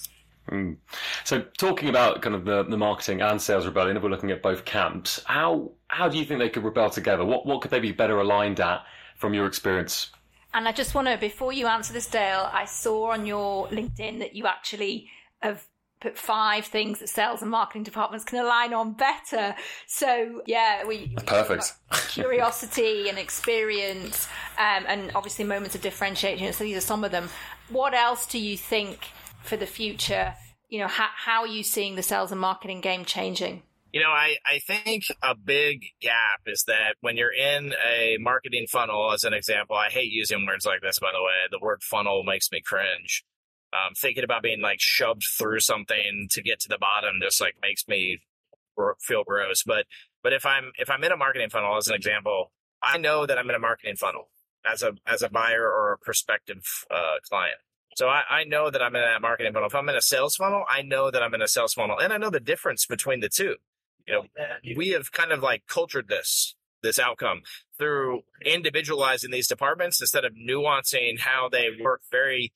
Mm. 0.52 0.78
So, 1.24 1.42
talking 1.58 1.90
about 1.90 2.22
kind 2.22 2.36
of 2.36 2.44
the, 2.46 2.64
the 2.64 2.78
marketing 2.78 3.22
and 3.22 3.42
sales 3.42 3.66
rebellion, 3.66 3.96
if 3.96 4.04
we're 4.04 4.10
looking 4.10 4.32
at 4.32 4.42
both 4.42 4.66
camps, 4.66 5.22
how 5.26 5.72
how 5.88 6.10
do 6.10 6.18
you 6.18 6.26
think 6.26 6.40
they 6.40 6.50
could 6.50 6.64
rebel 6.64 6.90
together? 6.90 7.24
What 7.24 7.46
what 7.46 7.62
could 7.62 7.72
they 7.72 7.80
be 7.80 7.92
better 7.92 8.20
aligned 8.20 8.60
at 8.60 8.84
from 9.16 9.34
your 9.34 9.46
experience? 9.46 10.12
And 10.54 10.68
I 10.68 10.72
just 10.72 10.94
want 10.94 11.08
to, 11.08 11.18
before 11.18 11.52
you 11.52 11.66
answer 11.66 11.94
this, 11.94 12.06
Dale, 12.06 12.48
I 12.52 12.66
saw 12.66 13.12
on 13.12 13.26
your 13.26 13.68
LinkedIn 13.70 14.20
that 14.20 14.36
you 14.36 14.46
actually 14.46 15.10
have 15.42 15.66
put 16.00 16.18
five 16.18 16.66
things 16.66 17.00
that 17.00 17.10
sales 17.10 17.42
and 17.42 17.50
marketing 17.50 17.82
departments 17.82 18.26
can 18.26 18.38
align 18.38 18.74
on 18.74 18.94
better. 18.94 19.56
So 19.88 20.44
yeah, 20.46 20.86
we 20.86 21.16
perfect 21.26 21.74
curiosity 22.10 23.10
and 23.10 23.18
experience, 23.18 24.28
um, 24.60 24.84
and 24.88 25.12
obviously 25.16 25.46
moments 25.46 25.76
of 25.76 25.82
differentiation. 25.82 26.52
So 26.54 26.66
these 26.66 26.78
are 26.78 26.82
some 26.82 27.04
of 27.04 27.12
them. 27.12 27.30
What 27.70 27.94
else 27.94 28.28
do 28.28 28.38
you 28.38 28.58
think? 28.58 29.08
For 29.44 29.58
the 29.58 29.66
future? 29.66 30.34
You 30.70 30.80
know, 30.80 30.88
how, 30.88 31.10
how 31.16 31.42
are 31.42 31.48
you 31.48 31.64
seeing 31.64 31.96
the 31.96 32.04
sales 32.04 32.32
and 32.32 32.42
marketing 32.42 32.82
game 32.82 33.06
changing? 33.06 33.64
You 33.92 34.02
know, 34.02 34.10
I, 34.10 34.38
I 34.44 34.58
think 34.58 35.04
a 35.22 35.36
big 35.36 35.84
gap 36.02 36.42
is 36.48 36.64
that 36.68 36.96
when 37.02 37.16
you're 37.16 37.34
in 37.34 37.74
a 37.88 38.18
marketing 38.20 38.66
funnel, 38.68 39.12
as 39.14 39.24
an 39.24 39.34
example, 39.34 39.76
I 39.76 39.90
hate 39.90 40.12
using 40.12 40.48
words 40.48 40.66
like 40.66 40.82
this, 40.82 40.98
by 40.98 41.12
the 41.12 41.22
way. 41.22 41.48
The 41.52 41.64
word 41.64 41.84
funnel 41.84 42.24
makes 42.24 42.52
me 42.52 42.60
cringe. 42.60 43.24
Um, 43.72 43.94
thinking 43.96 44.24
about 44.24 44.42
being 44.42 44.62
like 44.62 44.80
shoved 44.80 45.24
through 45.38 45.60
something 45.60 46.28
to 46.32 46.42
get 46.42 46.60
to 46.62 46.70
the 46.70 46.78
bottom 46.80 47.20
just 47.22 47.42
like 47.42 47.56
makes 47.62 47.88
me 47.88 48.20
feel 49.00 49.24
gross. 49.24 49.64
But 49.64 49.86
but 50.24 50.34
if 50.34 50.46
I'm 50.46 50.72
if 50.80 50.90
I'm 50.90 51.04
in 51.04 51.12
a 51.12 51.18
marketing 51.18 51.50
funnel 51.50 51.78
as 51.78 51.88
an 51.88 51.96
example, 51.96 52.52
I 52.82 52.98
know 52.98 53.26
that 53.26 53.38
I'm 53.38 53.50
in 53.50 53.56
a 53.56 53.60
marketing 53.60 53.96
funnel 53.96 54.30
as 54.66 54.82
a 54.82 54.94
as 55.08 55.22
a 55.22 55.30
buyer 55.30 55.66
or 55.66 55.94
a 55.94 55.98
prospective 55.98 56.64
uh, 56.90 57.16
client. 57.28 57.58
So 57.96 58.08
I, 58.08 58.24
I 58.30 58.44
know 58.44 58.70
that 58.70 58.82
I'm 58.82 58.96
in 58.96 59.02
that 59.02 59.22
marketing 59.22 59.54
funnel. 59.54 59.68
If 59.68 59.76
I'm 59.76 59.90
in 59.90 59.96
a 59.96 60.02
sales 60.02 60.36
funnel, 60.36 60.64
I 60.70 60.82
know 60.82 61.12
that 61.12 61.22
I'm 61.22 61.34
in 61.34 61.42
a 61.42 61.48
sales 61.48 61.74
funnel, 61.74 62.00
and 62.00 62.12
I 62.12 62.18
know 62.18 62.30
the 62.30 62.40
difference 62.40 62.86
between 62.86 63.20
the 63.20 63.30
two. 63.30 63.56
You 64.08 64.14
know, 64.14 64.24
we 64.76 64.90
have 64.90 65.12
kind 65.12 65.32
of 65.32 65.42
like 65.42 65.64
cultured 65.68 66.08
this 66.10 66.56
this 66.82 67.00
outcome 67.00 67.42
through 67.80 68.22
individualizing 68.46 69.32
these 69.32 69.48
departments 69.48 70.02
instead 70.02 70.26
of 70.26 70.34
nuancing 70.34 71.20
how 71.20 71.50
they 71.50 71.68
work 71.82 72.02
very 72.12 72.54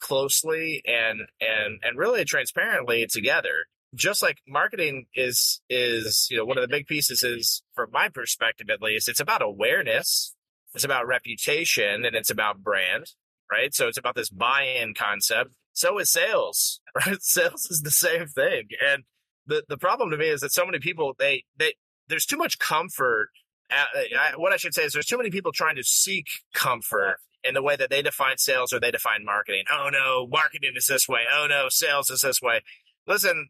closely 0.00 0.82
and 0.86 1.20
and 1.40 1.78
and 1.82 1.98
really 1.98 2.24
transparently 2.24 3.06
together 3.06 3.66
just 3.94 4.22
like 4.22 4.38
marketing 4.46 5.06
is 5.14 5.60
is 5.68 6.26
you 6.30 6.36
know 6.36 6.44
one 6.44 6.56
of 6.56 6.62
the 6.62 6.68
big 6.68 6.86
pieces 6.86 7.22
is 7.22 7.62
from 7.74 7.90
my 7.92 8.08
perspective 8.08 8.68
at 8.70 8.80
least 8.80 9.08
it's 9.08 9.20
about 9.20 9.42
awareness 9.42 10.34
it's 10.74 10.84
about 10.84 11.06
reputation 11.06 12.04
and 12.04 12.16
it's 12.16 12.30
about 12.30 12.62
brand 12.62 13.06
right? 13.50 13.74
So 13.74 13.88
it's 13.88 13.98
about 13.98 14.14
this 14.14 14.30
buy-in 14.30 14.94
concept. 14.94 15.50
So 15.72 15.98
is 15.98 16.10
sales 16.10 16.80
right? 17.06 17.22
Sales 17.22 17.66
is 17.70 17.82
the 17.82 17.90
same 17.90 18.26
thing. 18.26 18.68
And 18.84 19.04
the 19.46 19.64
the 19.68 19.78
problem 19.78 20.10
to 20.10 20.16
me 20.16 20.28
is 20.28 20.40
that 20.40 20.52
so 20.52 20.64
many 20.64 20.78
people 20.78 21.14
they 21.18 21.44
they 21.56 21.74
there's 22.08 22.26
too 22.26 22.36
much 22.36 22.58
comfort 22.58 23.28
uh, 23.70 23.84
I, 24.18 24.32
what 24.36 24.52
i 24.52 24.56
should 24.56 24.74
say 24.74 24.82
is 24.82 24.92
there's 24.92 25.06
too 25.06 25.16
many 25.16 25.30
people 25.30 25.52
trying 25.52 25.76
to 25.76 25.84
seek 25.84 26.26
comfort 26.52 27.18
in 27.44 27.54
the 27.54 27.62
way 27.62 27.76
that 27.76 27.88
they 27.88 28.02
define 28.02 28.36
sales 28.36 28.72
or 28.72 28.80
they 28.80 28.90
define 28.90 29.24
marketing. 29.24 29.64
Oh 29.70 29.88
no 29.90 30.26
marketing 30.26 30.72
is 30.76 30.86
this 30.86 31.08
way. 31.08 31.22
Oh 31.32 31.46
no 31.48 31.68
sales 31.68 32.10
is 32.10 32.20
this 32.20 32.42
way. 32.42 32.60
Listen 33.06 33.48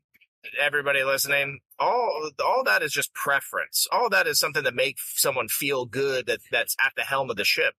everybody 0.60 1.02
listening, 1.02 1.60
all 1.78 2.30
all 2.44 2.64
that 2.64 2.82
is 2.82 2.92
just 2.92 3.14
preference. 3.14 3.86
All 3.92 4.08
that 4.10 4.26
is 4.26 4.38
something 4.38 4.64
that 4.64 4.74
makes 4.74 5.20
someone 5.20 5.48
feel 5.48 5.84
good 5.84 6.26
that 6.26 6.40
that's 6.50 6.76
at 6.84 6.92
the 6.96 7.02
helm 7.02 7.30
of 7.30 7.36
the 7.36 7.44
ship. 7.44 7.74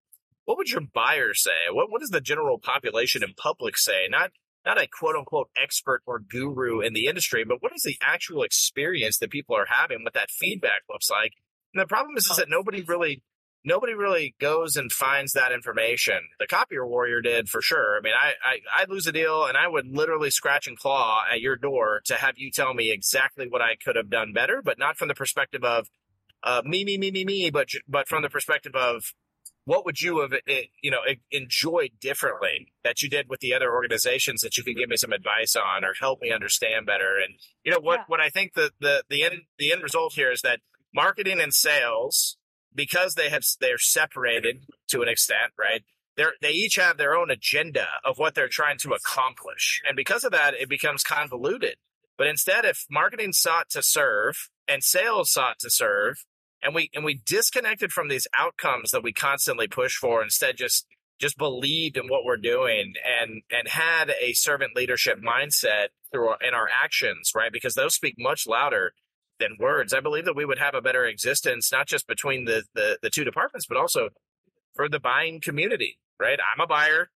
What 0.52 0.58
would 0.58 0.70
your 0.70 0.82
buyer 0.82 1.34
say? 1.34 1.72
What 1.72 1.90
what 1.90 2.02
does 2.02 2.10
the 2.10 2.20
general 2.20 2.60
population 2.60 3.24
in 3.24 3.34
public 3.38 3.78
say? 3.78 4.08
Not 4.10 4.32
not 4.66 4.78
a 4.78 4.86
quote 4.86 5.16
unquote 5.16 5.50
expert 5.56 6.02
or 6.06 6.20
guru 6.20 6.82
in 6.82 6.92
the 6.92 7.08
industry, 7.08 7.46
but 7.46 7.64
what 7.64 7.72
is 7.74 7.84
the 7.84 7.96
actual 8.02 8.44
experience 8.44 9.18
that 9.20 9.32
people 9.32 9.56
are 9.56 9.68
having, 9.70 10.04
what 10.04 10.14
that 10.14 10.30
feedback 10.30 10.82
looks 10.90 11.10
like? 11.10 11.36
And 11.74 11.82
the 11.82 11.88
problem 11.88 12.18
is, 12.18 12.26
is 12.26 12.36
that 12.36 12.50
nobody 12.50 12.82
really 12.82 13.24
nobody 13.64 13.94
really 13.94 14.36
goes 14.42 14.76
and 14.76 14.92
finds 14.92 15.32
that 15.32 15.54
information. 15.54 16.20
The 16.38 16.48
copier 16.48 16.86
warrior 16.86 17.22
did 17.22 17.48
for 17.48 17.62
sure. 17.62 17.98
I 17.98 18.02
mean, 18.02 18.14
I, 18.14 18.34
I 18.44 18.82
I'd 18.82 18.90
lose 18.90 19.08
a 19.08 19.14
deal 19.14 19.46
and 19.46 19.56
I 19.56 19.70
would 19.70 19.88
literally 19.88 20.32
scratch 20.32 20.68
and 20.68 20.78
claw 20.78 21.24
at 21.32 21.40
your 21.40 21.56
door 21.56 22.02
to 22.08 22.16
have 22.16 22.34
you 22.36 22.52
tell 22.52 22.74
me 22.74 22.92
exactly 22.92 23.48
what 23.48 23.62
I 23.62 23.78
could 23.82 23.96
have 23.96 24.10
done 24.10 24.34
better, 24.34 24.62
but 24.62 24.78
not 24.78 24.98
from 24.98 25.08
the 25.08 25.16
perspective 25.16 25.64
of 25.64 25.88
uh, 26.44 26.62
me, 26.66 26.84
me, 26.84 26.98
me, 26.98 27.10
me, 27.10 27.24
me, 27.24 27.50
but 27.52 27.70
but 27.88 28.10
from 28.10 28.22
the 28.22 28.30
perspective 28.30 28.76
of 28.76 29.14
what 29.66 29.86
would 29.86 30.02
you 30.02 30.20
have 30.20 30.34
eh, 30.48 30.64
you 30.82 30.92
know 30.92 31.02
enjoyed 31.32 31.92
differently 32.00 32.74
that 32.84 33.02
you 33.02 33.10
did 33.10 33.30
with 33.30 33.40
the 33.40 33.54
other 33.54 33.72
organizations 33.72 34.42
that 34.42 34.58
you 34.58 34.64
could 34.64 34.76
give 34.76 34.90
me 34.90 34.98
some 34.98 35.12
advice 35.12 35.56
on 35.56 35.84
or 35.84 35.94
help 36.00 36.22
me 36.22 36.32
understand 36.32 36.86
better 36.86 37.18
and 37.18 37.36
you 37.64 37.72
know 37.72 37.80
what 37.80 38.00
yeah. 38.00 38.04
what 38.08 38.20
i 38.20 38.30
think 38.30 38.54
the 38.54 38.72
the 38.80 39.04
the 39.10 39.24
end 39.24 39.42
the 39.60 39.72
end 39.72 39.84
result 39.84 40.14
here 40.14 40.32
is 40.32 40.42
that 40.42 40.60
marketing 40.94 41.40
and 41.40 41.54
sales 41.54 42.38
because 42.74 43.16
they 43.16 43.30
have 43.30 43.44
they're 43.60 43.78
separated 43.78 44.66
to 44.90 45.02
an 45.02 45.10
extent, 45.10 45.52
right? 45.58 45.84
They're, 46.18 46.34
they 46.42 46.52
each 46.52 46.76
have 46.76 46.98
their 46.98 47.16
own 47.16 47.32
agenda 47.32 47.88
of 48.04 48.18
what 48.18 48.36
they're 48.36 48.50
trying 48.50 48.78
to 48.80 48.94
accomplish, 48.94 49.82
and 49.88 49.96
because 49.96 50.24
of 50.24 50.32
that, 50.32 50.54
it 50.54 50.70
becomes 50.70 51.04
convoluted. 51.04 51.76
But 52.18 52.28
instead, 52.28 52.66
if 52.66 52.86
marketing 52.90 53.34
sought 53.34 53.70
to 53.72 53.82
serve 53.82 54.50
and 54.68 54.84
sales 54.84 55.32
sought 55.32 55.60
to 55.60 55.70
serve, 55.70 56.26
and 56.64 56.76
we 56.76 56.90
and 56.94 57.04
we 57.04 57.22
disconnected 57.26 57.92
from 57.92 58.08
these 58.08 58.28
outcomes 58.38 58.92
that 58.92 59.04
we 59.04 59.14
constantly 59.14 59.68
push 59.68 59.96
for, 59.96 60.22
instead 60.24 60.58
just 60.58 60.86
just 61.20 61.38
believed 61.38 61.98
in 61.98 62.08
what 62.08 62.26
we're 62.26 62.38
doing 62.38 62.94
and 63.06 63.42
and 63.52 63.68
had 63.68 64.12
a 64.22 64.34
servant 64.34 64.76
leadership 64.76 65.20
mindset 65.20 65.88
through 66.12 66.30
our, 66.30 66.38
in 66.46 66.54
our 66.54 66.70
actions, 66.70 67.32
right? 67.36 67.52
Because 67.52 67.76
those 67.76 67.96
speak 67.96 68.16
much 68.18 68.48
louder 68.48 68.94
than 69.42 69.58
words. 69.60 69.94
I 69.94 70.00
believe 70.00 70.26
that 70.26 70.36
we 70.36 70.46
would 70.46 70.60
have 70.60 70.76
a 70.76 70.82
better 70.82 71.06
existence, 71.06 71.72
not 71.72 71.88
just 71.88 72.08
between 72.08 72.46
the, 72.46 72.64
the, 72.74 72.98
the 73.02 73.10
two 73.10 73.26
departments, 73.26 73.66
but 73.66 73.78
also 73.78 74.10
for 74.76 74.88
the 74.88 75.00
buying 75.00 75.42
community, 75.42 75.98
right? 76.20 76.40
I'm 76.40 76.62
a 76.62 76.68
buyer. 76.68 77.10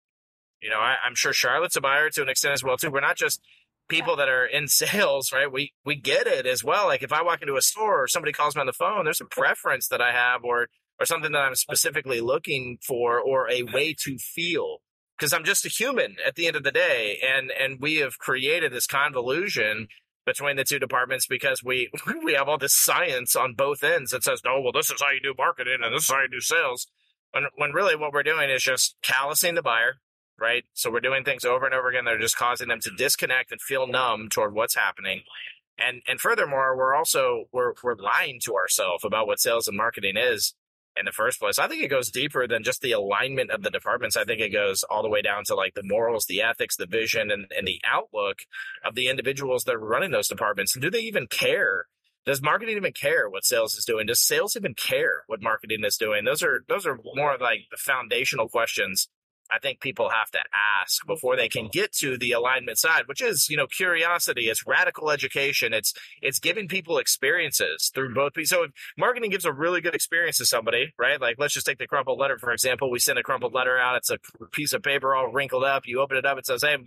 You 0.62 0.70
know, 0.70 0.80
I, 0.80 0.96
am 1.06 1.14
sure 1.14 1.34
Charlotte's 1.34 1.76
a 1.76 1.82
buyer 1.82 2.10
to 2.10 2.22
an 2.22 2.30
extent 2.30 2.54
as 2.54 2.64
well, 2.64 2.78
too. 2.78 2.90
We're 2.90 3.02
not 3.02 3.18
just 3.18 3.42
people 3.90 4.16
that 4.16 4.30
are 4.30 4.46
in 4.46 4.68
sales, 4.68 5.32
right? 5.32 5.52
We, 5.52 5.74
we 5.86 5.96
get 5.96 6.28
it 6.28 6.46
as 6.46 6.64
well. 6.64 6.88
Like 6.88 7.04
if 7.04 7.14
I 7.14 7.22
walk 7.22 7.42
into 7.42 7.56
a 7.56 7.62
store 7.62 8.04
or 8.04 8.08
somebody 8.08 8.32
calls 8.32 8.56
me 8.56 8.62
on 8.62 8.66
the 8.66 8.74
phone, 8.74 9.06
there's 9.06 9.22
a 9.22 9.26
preference 9.26 9.88
that 9.90 10.02
I 10.02 10.12
have 10.12 10.44
or, 10.44 10.68
or 11.00 11.06
something 11.06 11.32
that 11.32 11.44
I'm 11.44 11.56
specifically 11.56 12.22
looking 12.22 12.78
for 12.86 13.20
or 13.20 13.50
a 13.50 13.64
way 13.64 13.96
to 14.04 14.18
feel 14.18 14.78
because 15.18 15.34
I'm 15.34 15.44
just 15.44 15.66
a 15.66 15.70
human 15.70 16.16
at 16.26 16.36
the 16.36 16.48
end 16.48 16.56
of 16.56 16.64
the 16.64 16.72
day. 16.72 17.20
And, 17.24 17.52
and 17.52 17.80
we 17.80 17.98
have 17.98 18.18
created 18.18 18.72
this 18.72 18.88
convolution 18.88 19.88
between 20.26 20.56
the 20.56 20.64
two 20.64 20.80
departments 20.80 21.28
because 21.28 21.64
we 21.64 21.90
we 22.24 22.34
have 22.34 22.48
all 22.48 22.58
this 22.58 22.76
science 22.76 23.36
on 23.36 23.54
both 23.54 23.84
ends 23.84 24.12
that 24.12 24.24
says, 24.24 24.42
"Oh, 24.46 24.62
well, 24.62 24.72
this 24.72 24.90
is 24.90 25.02
how 25.02 25.12
you 25.12 25.20
do 25.22 25.34
marketing 25.38 25.80
and 25.84 25.94
this 25.94 26.04
is 26.04 26.10
how 26.10 26.22
you 26.22 26.30
do 26.30 26.40
sales. 26.40 26.88
When 27.32 27.46
when 27.56 27.72
really 27.72 27.96
what 27.96 28.14
we're 28.14 28.24
doing 28.24 28.50
is 28.50 28.64
just 28.64 28.96
callousing 29.02 29.56
the 29.56 29.62
buyer, 29.62 29.96
right? 30.40 30.64
So 30.74 30.92
we're 30.92 31.00
doing 31.00 31.24
things 31.24 31.46
over 31.46 31.66
and 31.66 31.74
over 31.74 31.90
again 31.90 32.06
that 32.06 32.16
are 32.16 32.20
just 32.20 32.38
causing 32.38 32.68
them 32.68 32.80
to 32.82 32.90
mm-hmm. 32.90 32.98
disconnect 32.98 33.52
and 33.52 33.62
feel 33.62 33.88
numb 33.88 34.30
toward 34.30 34.54
what's 34.54 34.76
happening. 34.76 35.22
And 35.78 36.02
and 36.08 36.20
furthermore, 36.20 36.78
we're 36.78 36.96
also 36.96 37.46
we're 37.52 37.74
we're 37.84 37.96
lying 37.96 38.40
to 38.46 38.56
ourselves 38.56 39.04
about 39.04 39.28
what 39.28 39.40
sales 39.40 39.68
and 39.68 39.76
marketing 39.76 40.18
is 40.18 40.54
in 40.96 41.06
the 41.06 41.12
first 41.12 41.40
place. 41.40 41.58
I 41.58 41.68
think 41.68 41.82
it 41.82 41.88
goes 41.88 42.12
deeper 42.12 42.48
than 42.48 42.64
just 42.64 42.82
the 42.82 42.92
alignment 42.92 43.50
of 43.50 43.64
the 43.64 43.72
departments. 43.72 44.16
I 44.16 44.24
think 44.24 44.40
it 44.40 44.50
goes 44.50 44.84
all 44.84 45.02
the 45.02 45.10
way 45.10 45.22
down 45.22 45.44
to 45.46 45.56
like 45.56 45.74
the 45.74 45.84
morals, 45.84 46.26
the 46.26 46.42
ethics, 46.42 46.76
the 46.76 46.86
vision, 46.86 47.32
and, 47.32 47.48
and 47.56 47.68
the 47.68 47.82
outlook 47.86 48.40
of 48.86 48.96
the 48.96 49.08
individuals 49.08 49.64
that 49.64 49.76
are 49.76 49.80
running 49.80 50.12
those 50.12 50.28
departments. 50.28 50.76
And 50.76 50.82
do 50.82 50.92
they 50.92 51.02
even 51.02 51.28
care? 51.28 51.88
Does 52.26 52.42
marketing 52.42 52.78
even 52.78 52.94
care 52.94 53.28
what 53.30 53.44
sales 53.44 53.74
is 53.74 53.86
doing? 53.86 54.06
Does 54.06 54.22
sales 54.22 54.56
even 54.56 54.76
care 54.76 55.24
what 55.28 55.42
marketing 55.42 55.84
is 55.84 55.98
doing? 55.98 56.24
Those 56.24 56.44
are 56.44 56.64
those 56.70 56.86
are 56.86 57.00
more 57.16 57.36
like 57.40 57.62
the 57.72 57.78
foundational 57.78 58.48
questions 58.48 59.10
I 59.52 59.60
think 59.60 59.82
people 59.82 60.10
have 60.10 60.32
to 60.32 60.40
ask 60.82 61.06
before 61.06 61.36
they 61.36 61.50
can 61.50 61.68
get 61.72 61.92
to 61.94 62.18
the 62.18 62.32
alignment 62.32 62.78
side, 62.78 63.04
which 63.08 63.22
is, 63.22 63.50
you 63.50 63.58
know, 63.58 63.68
curiosity. 63.68 64.44
It's 64.44 64.66
radical 64.66 65.12
education. 65.12 65.74
It's 65.74 65.94
it's 66.22 66.40
giving 66.40 66.68
people 66.68 66.98
experiences 66.98 67.92
through 67.94 68.14
both. 68.14 68.34
So 68.46 68.68
marketing 68.98 69.32
gives 69.32 69.46
a 69.46 69.54
really 69.54 69.82
good 69.82 69.96
experience 69.96 70.38
to 70.38 70.46
somebody, 70.46 70.94
right? 70.98 71.20
Like 71.20 71.36
let's 71.40 71.54
just 71.54 71.66
take 71.66 71.78
the 71.78 71.88
crumpled 71.88 72.20
letter 72.20 72.38
for 72.38 72.52
example. 72.52 72.90
We 72.90 73.00
send 73.00 73.20
a 73.20 73.24
crumpled 73.24 73.54
letter 73.54 73.78
out. 73.78 73.98
It's 73.98 74.10
a 74.10 74.18
piece 74.52 74.74
of 74.74 74.82
paper 74.82 75.14
all 75.14 75.28
wrinkled 75.32 75.64
up. 75.64 75.84
You 75.86 76.02
open 76.02 76.18
it 76.18 76.26
up. 76.26 76.38
It 76.38 76.46
says, 76.46 76.64
"Hey, 76.64 76.78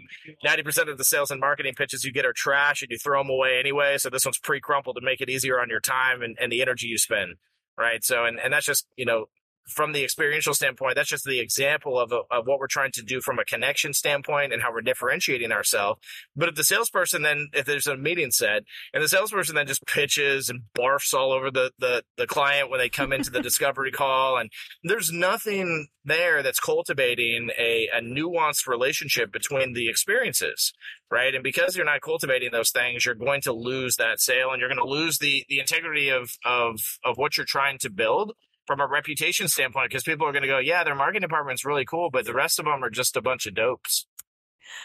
ninety 0.42 0.62
percent 0.62 0.88
of 0.88 0.98
the 0.98 1.04
sales 1.04 1.30
and 1.30 1.40
marketing 1.40 1.74
pitches 1.74 2.04
you 2.04 2.12
get 2.12 2.26
are 2.26 2.32
trash, 2.34 2.82
and 2.82 2.90
you 2.90 2.98
throw 2.98 3.20
them 3.20 3.30
away 3.30 3.58
anyway. 3.58 3.98
So 3.98 4.10
this 4.10 4.24
one's 4.24 4.38
pre-crumpled 4.38 4.96
to 4.96 5.04
make 5.04 5.20
it 5.20 5.30
easier 5.30 5.60
on 5.60 5.68
your 5.68 5.80
time 5.80 6.22
and, 6.22 6.36
and 6.40 6.50
the 6.50 6.62
energy 6.62 6.86
you 6.86 6.98
spend." 6.98 7.34
Right. 7.78 8.02
So, 8.02 8.24
and, 8.24 8.40
and 8.40 8.54
that's 8.54 8.64
just, 8.64 8.86
you 8.96 9.04
know, 9.04 9.26
from 9.68 9.92
the 9.92 10.04
experiential 10.04 10.54
standpoint, 10.54 10.94
that's 10.94 11.08
just 11.08 11.24
the 11.24 11.40
example 11.40 11.98
of, 11.98 12.12
a, 12.12 12.20
of 12.30 12.46
what 12.46 12.58
we're 12.58 12.66
trying 12.66 12.92
to 12.92 13.02
do 13.02 13.20
from 13.20 13.38
a 13.38 13.44
connection 13.44 13.92
standpoint 13.92 14.52
and 14.52 14.62
how 14.62 14.72
we're 14.72 14.80
differentiating 14.80 15.50
ourselves. 15.50 16.00
But 16.36 16.48
if 16.48 16.54
the 16.54 16.64
salesperson 16.64 17.22
then, 17.22 17.48
if 17.52 17.66
there's 17.66 17.86
a 17.86 17.96
meeting 17.96 18.30
set 18.30 18.62
and 18.94 19.02
the 19.02 19.08
salesperson 19.08 19.56
then 19.56 19.66
just 19.66 19.84
pitches 19.86 20.48
and 20.48 20.62
barfs 20.76 21.12
all 21.12 21.32
over 21.32 21.50
the, 21.50 21.72
the, 21.78 22.04
the 22.16 22.26
client 22.26 22.70
when 22.70 22.78
they 22.78 22.88
come 22.88 23.12
into 23.12 23.30
the 23.30 23.40
discovery 23.46 23.90
call 23.90 24.36
and 24.38 24.50
there's 24.84 25.10
nothing 25.10 25.88
there 26.04 26.42
that's 26.42 26.60
cultivating 26.60 27.50
a, 27.58 27.88
a 27.92 28.00
nuanced 28.00 28.68
relationship 28.68 29.32
between 29.32 29.72
the 29.72 29.88
experiences, 29.88 30.72
right? 31.10 31.34
And 31.34 31.42
because 31.42 31.76
you're 31.76 31.84
not 31.84 32.00
cultivating 32.00 32.50
those 32.52 32.70
things, 32.70 33.04
you're 33.04 33.16
going 33.16 33.40
to 33.42 33.52
lose 33.52 33.96
that 33.96 34.20
sale 34.20 34.52
and 34.52 34.60
you're 34.60 34.68
going 34.68 34.78
to 34.78 34.88
lose 34.88 35.18
the, 35.18 35.44
the 35.48 35.58
integrity 35.58 36.08
of, 36.08 36.30
of, 36.44 36.78
of 37.04 37.16
what 37.16 37.36
you're 37.36 37.46
trying 37.46 37.78
to 37.78 37.90
build 37.90 38.32
from 38.66 38.80
a 38.80 38.86
reputation 38.86 39.48
standpoint 39.48 39.90
because 39.90 40.02
people 40.02 40.26
are 40.26 40.32
going 40.32 40.42
to 40.42 40.48
go, 40.48 40.58
yeah, 40.58 40.84
their 40.84 40.94
marketing 40.94 41.22
department's 41.22 41.64
really 41.64 41.84
cool, 41.84 42.10
but 42.10 42.24
the 42.24 42.34
rest 42.34 42.58
of 42.58 42.64
them 42.64 42.82
are 42.82 42.90
just 42.90 43.16
a 43.16 43.22
bunch 43.22 43.46
of 43.46 43.54
dopes. 43.54 44.06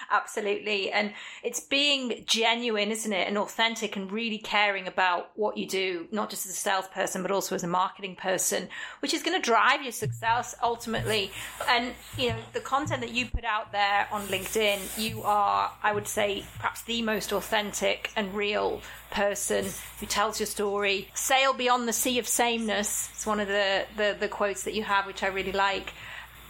Absolutely. 0.09 0.91
And 0.91 1.13
it's 1.43 1.59
being 1.59 2.23
genuine, 2.25 2.91
isn't 2.91 3.13
it? 3.13 3.27
And 3.27 3.37
authentic 3.37 3.95
and 3.95 4.11
really 4.11 4.37
caring 4.37 4.87
about 4.87 5.31
what 5.35 5.57
you 5.57 5.67
do, 5.67 6.07
not 6.11 6.29
just 6.29 6.45
as 6.45 6.51
a 6.51 6.55
salesperson, 6.55 7.21
but 7.21 7.31
also 7.31 7.55
as 7.55 7.63
a 7.63 7.67
marketing 7.67 8.15
person, 8.15 8.69
which 8.99 9.13
is 9.13 9.23
going 9.23 9.39
to 9.39 9.45
drive 9.45 9.81
your 9.81 9.91
success 9.91 10.55
ultimately. 10.61 11.31
And, 11.69 11.93
you 12.17 12.29
know, 12.29 12.35
the 12.53 12.59
content 12.59 13.01
that 13.01 13.11
you 13.11 13.25
put 13.25 13.45
out 13.45 13.71
there 13.71 14.07
on 14.11 14.23
LinkedIn, 14.23 14.97
you 14.97 15.23
are, 15.23 15.71
I 15.81 15.93
would 15.93 16.07
say, 16.07 16.45
perhaps 16.57 16.83
the 16.83 17.01
most 17.01 17.31
authentic 17.31 18.11
and 18.15 18.33
real 18.33 18.81
person 19.11 19.65
who 19.99 20.05
tells 20.05 20.39
your 20.39 20.47
story. 20.47 21.09
Sail 21.13 21.53
beyond 21.53 21.87
the 21.87 21.93
sea 21.93 22.17
of 22.19 22.27
sameness. 22.27 23.09
It's 23.13 23.25
one 23.25 23.39
of 23.39 23.47
the, 23.47 23.85
the, 23.97 24.15
the 24.19 24.27
quotes 24.27 24.63
that 24.63 24.73
you 24.73 24.83
have, 24.83 25.05
which 25.05 25.23
I 25.23 25.27
really 25.27 25.51
like. 25.51 25.93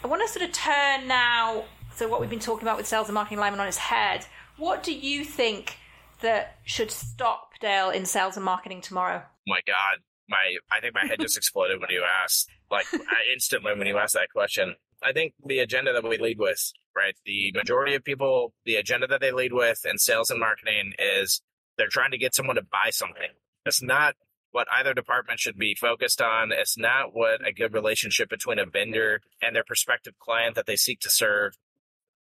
I 0.04 0.08
want 0.08 0.22
to 0.22 0.28
sort 0.28 0.46
of 0.46 0.52
turn 0.52 1.08
now 1.08 1.66
so 1.96 2.08
what 2.08 2.20
we've 2.20 2.30
been 2.30 2.40
talking 2.40 2.64
about 2.64 2.78
with 2.78 2.88
sales 2.88 3.08
and 3.08 3.14
marketing 3.14 3.38
alignment 3.38 3.62
on 3.62 3.68
its 3.68 3.78
head. 3.78 4.26
What 4.58 4.84
do 4.84 4.94
you 4.94 5.24
think 5.24 5.78
that 6.22 6.58
should 6.64 6.92
stop 6.92 7.52
Dale 7.60 7.90
in 7.90 8.06
sales 8.06 8.36
and 8.36 8.46
marketing 8.46 8.82
tomorrow? 8.82 9.24
My 9.48 9.60
God, 9.66 10.00
my 10.30 10.58
I 10.72 10.80
think 10.80 10.94
my 10.94 11.06
head 11.06 11.20
just 11.20 11.38
exploded 11.38 11.80
when 11.80 11.90
you 11.90 12.04
asked, 12.24 12.50
like 12.70 12.86
instantly 13.34 13.74
when 13.76 13.88
you 13.88 13.98
asked 13.98 14.14
that 14.14 14.30
question. 14.34 14.76
I 15.04 15.14
think 15.14 15.34
the 15.46 15.60
agenda 15.60 15.94
that 15.94 16.08
we 16.08 16.18
lead 16.18 16.38
with, 16.38 16.72
right? 16.96 17.16
The 17.26 17.52
majority 17.56 17.96
of 17.96 18.04
people, 18.04 18.54
the 18.66 18.76
agenda 18.76 19.08
that 19.08 19.20
they 19.20 19.32
lead 19.32 19.52
with 19.52 19.86
in 19.86 19.98
sales 19.98 20.30
and 20.30 20.40
marketing 20.40 20.94
is 21.00 21.42
they're 21.78 21.88
trying 21.88 22.12
to 22.12 22.18
get 22.18 22.36
someone 22.36 22.56
to 22.56 22.62
buy 22.62 22.92
something. 22.92 23.30
It's 23.66 23.82
not 23.82 24.16
what 24.52 24.68
either 24.72 24.94
department 24.94 25.40
should 25.40 25.58
be 25.58 25.76
focused 25.80 26.22
on. 26.22 26.52
It's 26.52 26.78
not 26.78 27.14
what 27.14 27.46
a 27.46 27.54
good 27.54 27.74
relationship 27.74 28.30
between 28.30 28.60
a 28.60 28.66
vendor 28.66 29.22
and 29.42 29.56
their 29.56 29.64
prospective 29.64 30.14
client 30.20 30.56
that 30.56 30.66
they 30.66 30.76
seek 30.76 31.00
to 31.02 31.10
serve 31.10 31.54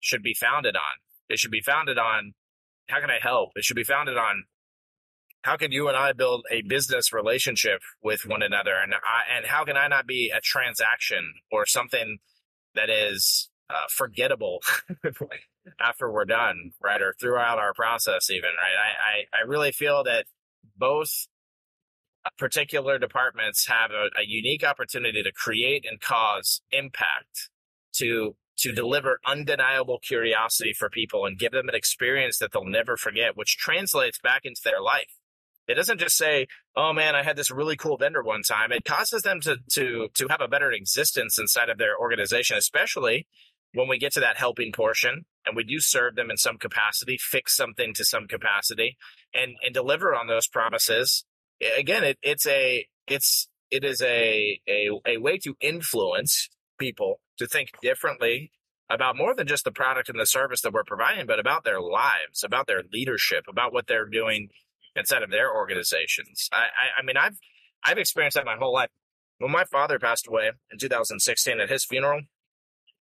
should 0.05 0.23
be 0.23 0.35
founded 0.35 0.77
on. 0.77 0.83
It 1.29 1.39
should 1.39 1.51
be 1.51 1.63
founded 1.63 1.99
on 1.99 2.35
how 2.89 3.01
can 3.01 3.11
I 3.11 3.19
help? 3.21 3.51
It 3.57 3.65
should 3.65 3.77
be 3.77 3.85
founded 3.85 4.17
on 4.17 4.45
how 5.43 5.57
can 5.57 5.73
you 5.73 5.89
and 5.89 5.97
I 5.97 6.13
build 6.13 6.45
a 6.51 6.63
business 6.63 7.13
relationship 7.13 7.81
with 8.03 8.27
one 8.27 8.43
another, 8.43 8.75
and 8.83 8.95
I, 8.95 9.37
and 9.37 9.47
how 9.47 9.65
can 9.65 9.77
I 9.77 9.89
not 9.89 10.07
be 10.07 10.33
a 10.35 10.41
transaction 10.41 11.35
or 11.53 11.67
something 11.67 12.19
that 12.75 12.89
is 12.89 13.51
uh, 13.69 13.87
forgettable 13.91 14.61
after 15.81 16.11
we're 16.11 16.25
done, 16.25 16.73
right, 16.83 17.01
or 17.01 17.15
throughout 17.21 17.59
our 17.59 17.75
process, 17.75 18.31
even, 18.31 18.51
right? 18.51 19.25
I 19.35 19.39
I, 19.39 19.43
I 19.43 19.47
really 19.47 19.73
feel 19.73 20.05
that 20.05 20.25
both 20.77 21.27
particular 22.39 22.99
departments 22.99 23.67
have 23.67 23.91
a, 23.91 24.09
a 24.19 24.25
unique 24.27 24.65
opportunity 24.65 25.23
to 25.23 25.33
create 25.33 25.85
and 25.89 26.01
cause 26.01 26.63
impact 26.73 27.51
to 27.93 28.35
to 28.59 28.73
deliver 28.73 29.21
undeniable 29.27 29.99
curiosity 29.99 30.73
for 30.73 30.89
people 30.89 31.27
and 31.27 31.39
give 31.39 31.53
them 31.53 31.69
an 31.69 31.75
experience 31.75 32.39
that 32.39 32.53
they'll 32.53 32.65
never 32.65 32.97
forget, 32.97 33.37
which 33.37 33.57
translates 33.57 34.19
back 34.19 34.43
into 34.45 34.61
their 34.65 34.81
life. 34.81 35.19
It 35.67 35.75
doesn't 35.75 36.01
just 36.01 36.17
say, 36.17 36.47
"Oh 36.77 36.93
man, 36.93 37.15
I 37.15 37.23
had 37.23 37.37
this 37.37 37.51
really 37.51 37.77
cool 37.77 37.97
vendor 37.97 38.23
one 38.23 38.43
time." 38.43 38.71
It 38.71 38.85
causes 38.85 39.23
them 39.23 39.41
to 39.41 39.57
to 39.73 40.09
to 40.15 40.29
have 40.29 40.41
a 40.41 40.49
better 40.49 40.71
existence 40.73 41.39
inside 41.39 41.71
of 41.71 41.79
their 41.79 41.99
organization, 41.99 42.57
especially 42.57 43.27
when 43.73 43.89
we 43.89 43.99
get 43.99 44.13
to 44.13 44.21
that 44.21 44.37
helping 44.37 44.73
portion 44.73 45.25
and 45.47 45.57
we 45.57 45.65
do 45.65 45.81
serve 45.81 46.15
them 46.15 46.31
in 46.31 46.37
some 46.37 46.59
capacity, 46.59 47.19
fix 47.19 47.57
something 47.57 47.93
to 47.95 48.05
some 48.05 48.27
capacity, 48.27 48.97
and 49.35 49.57
and 49.65 49.75
deliver 49.75 50.15
on 50.15 50.27
those 50.27 50.47
promises. 50.47 51.25
Again, 51.77 52.05
it, 52.05 52.19
it's 52.23 52.47
a 52.47 52.87
it's 53.07 53.49
it 53.71 53.85
is 53.85 54.01
a, 54.03 54.61
a 54.69 54.91
a 55.07 55.17
way 55.19 55.39
to 55.39 55.57
influence 55.61 56.49
people 56.79 57.21
to 57.39 57.47
think 57.47 57.71
differently 57.83 58.53
about 58.91 59.17
more 59.17 59.35
than 59.35 59.47
just 59.47 59.65
the 59.65 59.73
product 59.73 60.09
and 60.09 60.21
the 60.21 60.27
service 60.27 60.61
that 60.63 60.73
we're 60.73 60.85
providing, 60.85 61.27
but 61.27 61.41
about 61.41 61.65
their 61.65 61.81
lives, 61.81 62.45
about 62.45 62.67
their 62.67 62.83
leadership, 62.93 63.45
about 63.49 63.73
what 63.73 63.87
they're 63.87 64.07
doing 64.07 64.49
inside 64.95 65.23
of 65.23 65.31
their 65.31 65.53
organizations. 65.55 66.49
I, 66.53 66.57
I, 66.57 67.01
I 67.01 67.03
mean, 67.05 67.17
I've 67.17 67.39
I've 67.85 67.99
experienced 67.99 68.37
that 68.37 68.47
my 68.47 68.57
whole 68.57 68.73
life. 68.73 68.91
When 69.39 69.51
my 69.51 69.65
father 69.65 69.99
passed 69.99 70.29
away 70.29 70.51
in 70.71 70.79
2016 70.79 71.61
at 71.61 71.69
his 71.69 71.85
funeral, 71.85 72.23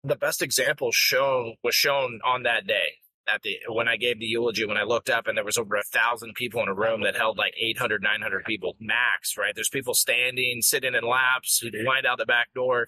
the 0.03 0.15
best 0.15 0.41
example 0.41 0.91
shown 0.91 1.55
was 1.63 1.75
shown 1.75 2.19
on 2.25 2.43
that 2.43 2.67
day 2.67 2.97
at 3.27 3.41
the 3.43 3.57
when 3.69 3.87
I 3.87 3.97
gave 3.97 4.19
the 4.19 4.25
eulogy 4.25 4.65
when 4.65 4.77
I 4.77 4.83
looked 4.83 5.09
up 5.09 5.27
and 5.27 5.37
there 5.37 5.45
was 5.45 5.57
over 5.57 5.75
a 5.75 5.83
thousand 5.83 6.33
people 6.35 6.61
in 6.61 6.67
a 6.67 6.73
room 6.73 7.03
that 7.03 7.15
held 7.15 7.37
like 7.37 7.53
800 7.57 8.01
900 8.01 8.43
people 8.43 8.75
max 8.81 9.37
right 9.37 9.53
there's 9.55 9.69
people 9.69 9.93
standing 9.93 10.61
sitting 10.61 10.93
in 10.93 11.07
laps 11.07 11.59
who 11.59 11.69
lined 11.85 12.05
out 12.05 12.17
the 12.17 12.25
back 12.25 12.49
door 12.53 12.87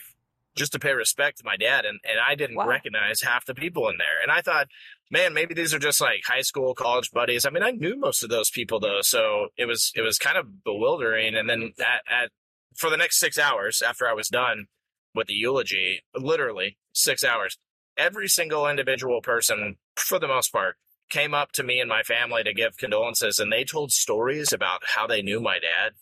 just 0.56 0.72
to 0.72 0.80
pay 0.80 0.94
respect 0.94 1.38
to 1.38 1.46
my 1.46 1.58
dad. 1.58 1.86
And, 1.86 2.00
and 2.04 2.20
I 2.26 2.36
didn't 2.36 2.56
wow. 2.56 2.68
recognize 2.68 3.22
half 3.22 3.46
the 3.46 3.56
people 3.56 3.90
in 3.90 3.98
there. 3.98 4.22
And 4.24 4.32
I 4.32 4.42
thought, 4.42 4.68
man, 5.12 5.34
maybe 5.34 5.54
these 5.54 5.74
are 5.74 5.80
just 5.80 6.02
like 6.02 6.22
high 6.26 6.42
school, 6.42 6.74
college 6.74 7.12
buddies. 7.12 7.46
I 7.46 7.50
mean, 7.50 7.64
I 7.64 7.72
knew 7.72 7.98
most 7.98 8.24
of 8.24 8.30
those 8.30 8.50
people 8.50 8.80
though. 8.80 9.00
So 9.02 9.48
it 9.58 9.66
was, 9.66 9.92
it 9.96 10.02
was 10.02 10.18
kind 10.18 10.38
of 10.38 10.64
bewildering. 10.64 11.36
And 11.36 11.50
then 11.50 11.74
at, 11.80 12.24
at 12.24 12.32
for 12.76 12.90
the 12.90 12.98
next 12.98 13.20
six 13.20 13.38
hours 13.38 13.82
after 13.82 14.08
I 14.08 14.14
was 14.14 14.30
done 14.30 14.68
with 15.14 15.28
the 15.28 15.34
eulogy, 15.34 16.04
literally 16.16 16.78
six 16.94 17.24
hours, 17.24 17.58
every 17.98 18.28
single 18.28 18.68
individual 18.68 19.22
person, 19.22 19.78
for 19.96 20.20
the 20.20 20.28
most 20.28 20.52
part, 20.52 20.76
came 21.10 21.34
up 21.34 21.52
to 21.52 21.64
me 21.64 21.80
and 21.80 21.88
my 21.88 22.02
family 22.02 22.44
to 22.44 22.54
give 22.54 22.78
condolences 22.78 23.38
and 23.38 23.52
they 23.52 23.64
told 23.64 23.92
stories 23.92 24.52
about 24.52 24.82
how 24.96 25.06
they 25.06 25.22
knew 25.22 25.40
my 25.40 25.60
dad. 25.60 25.94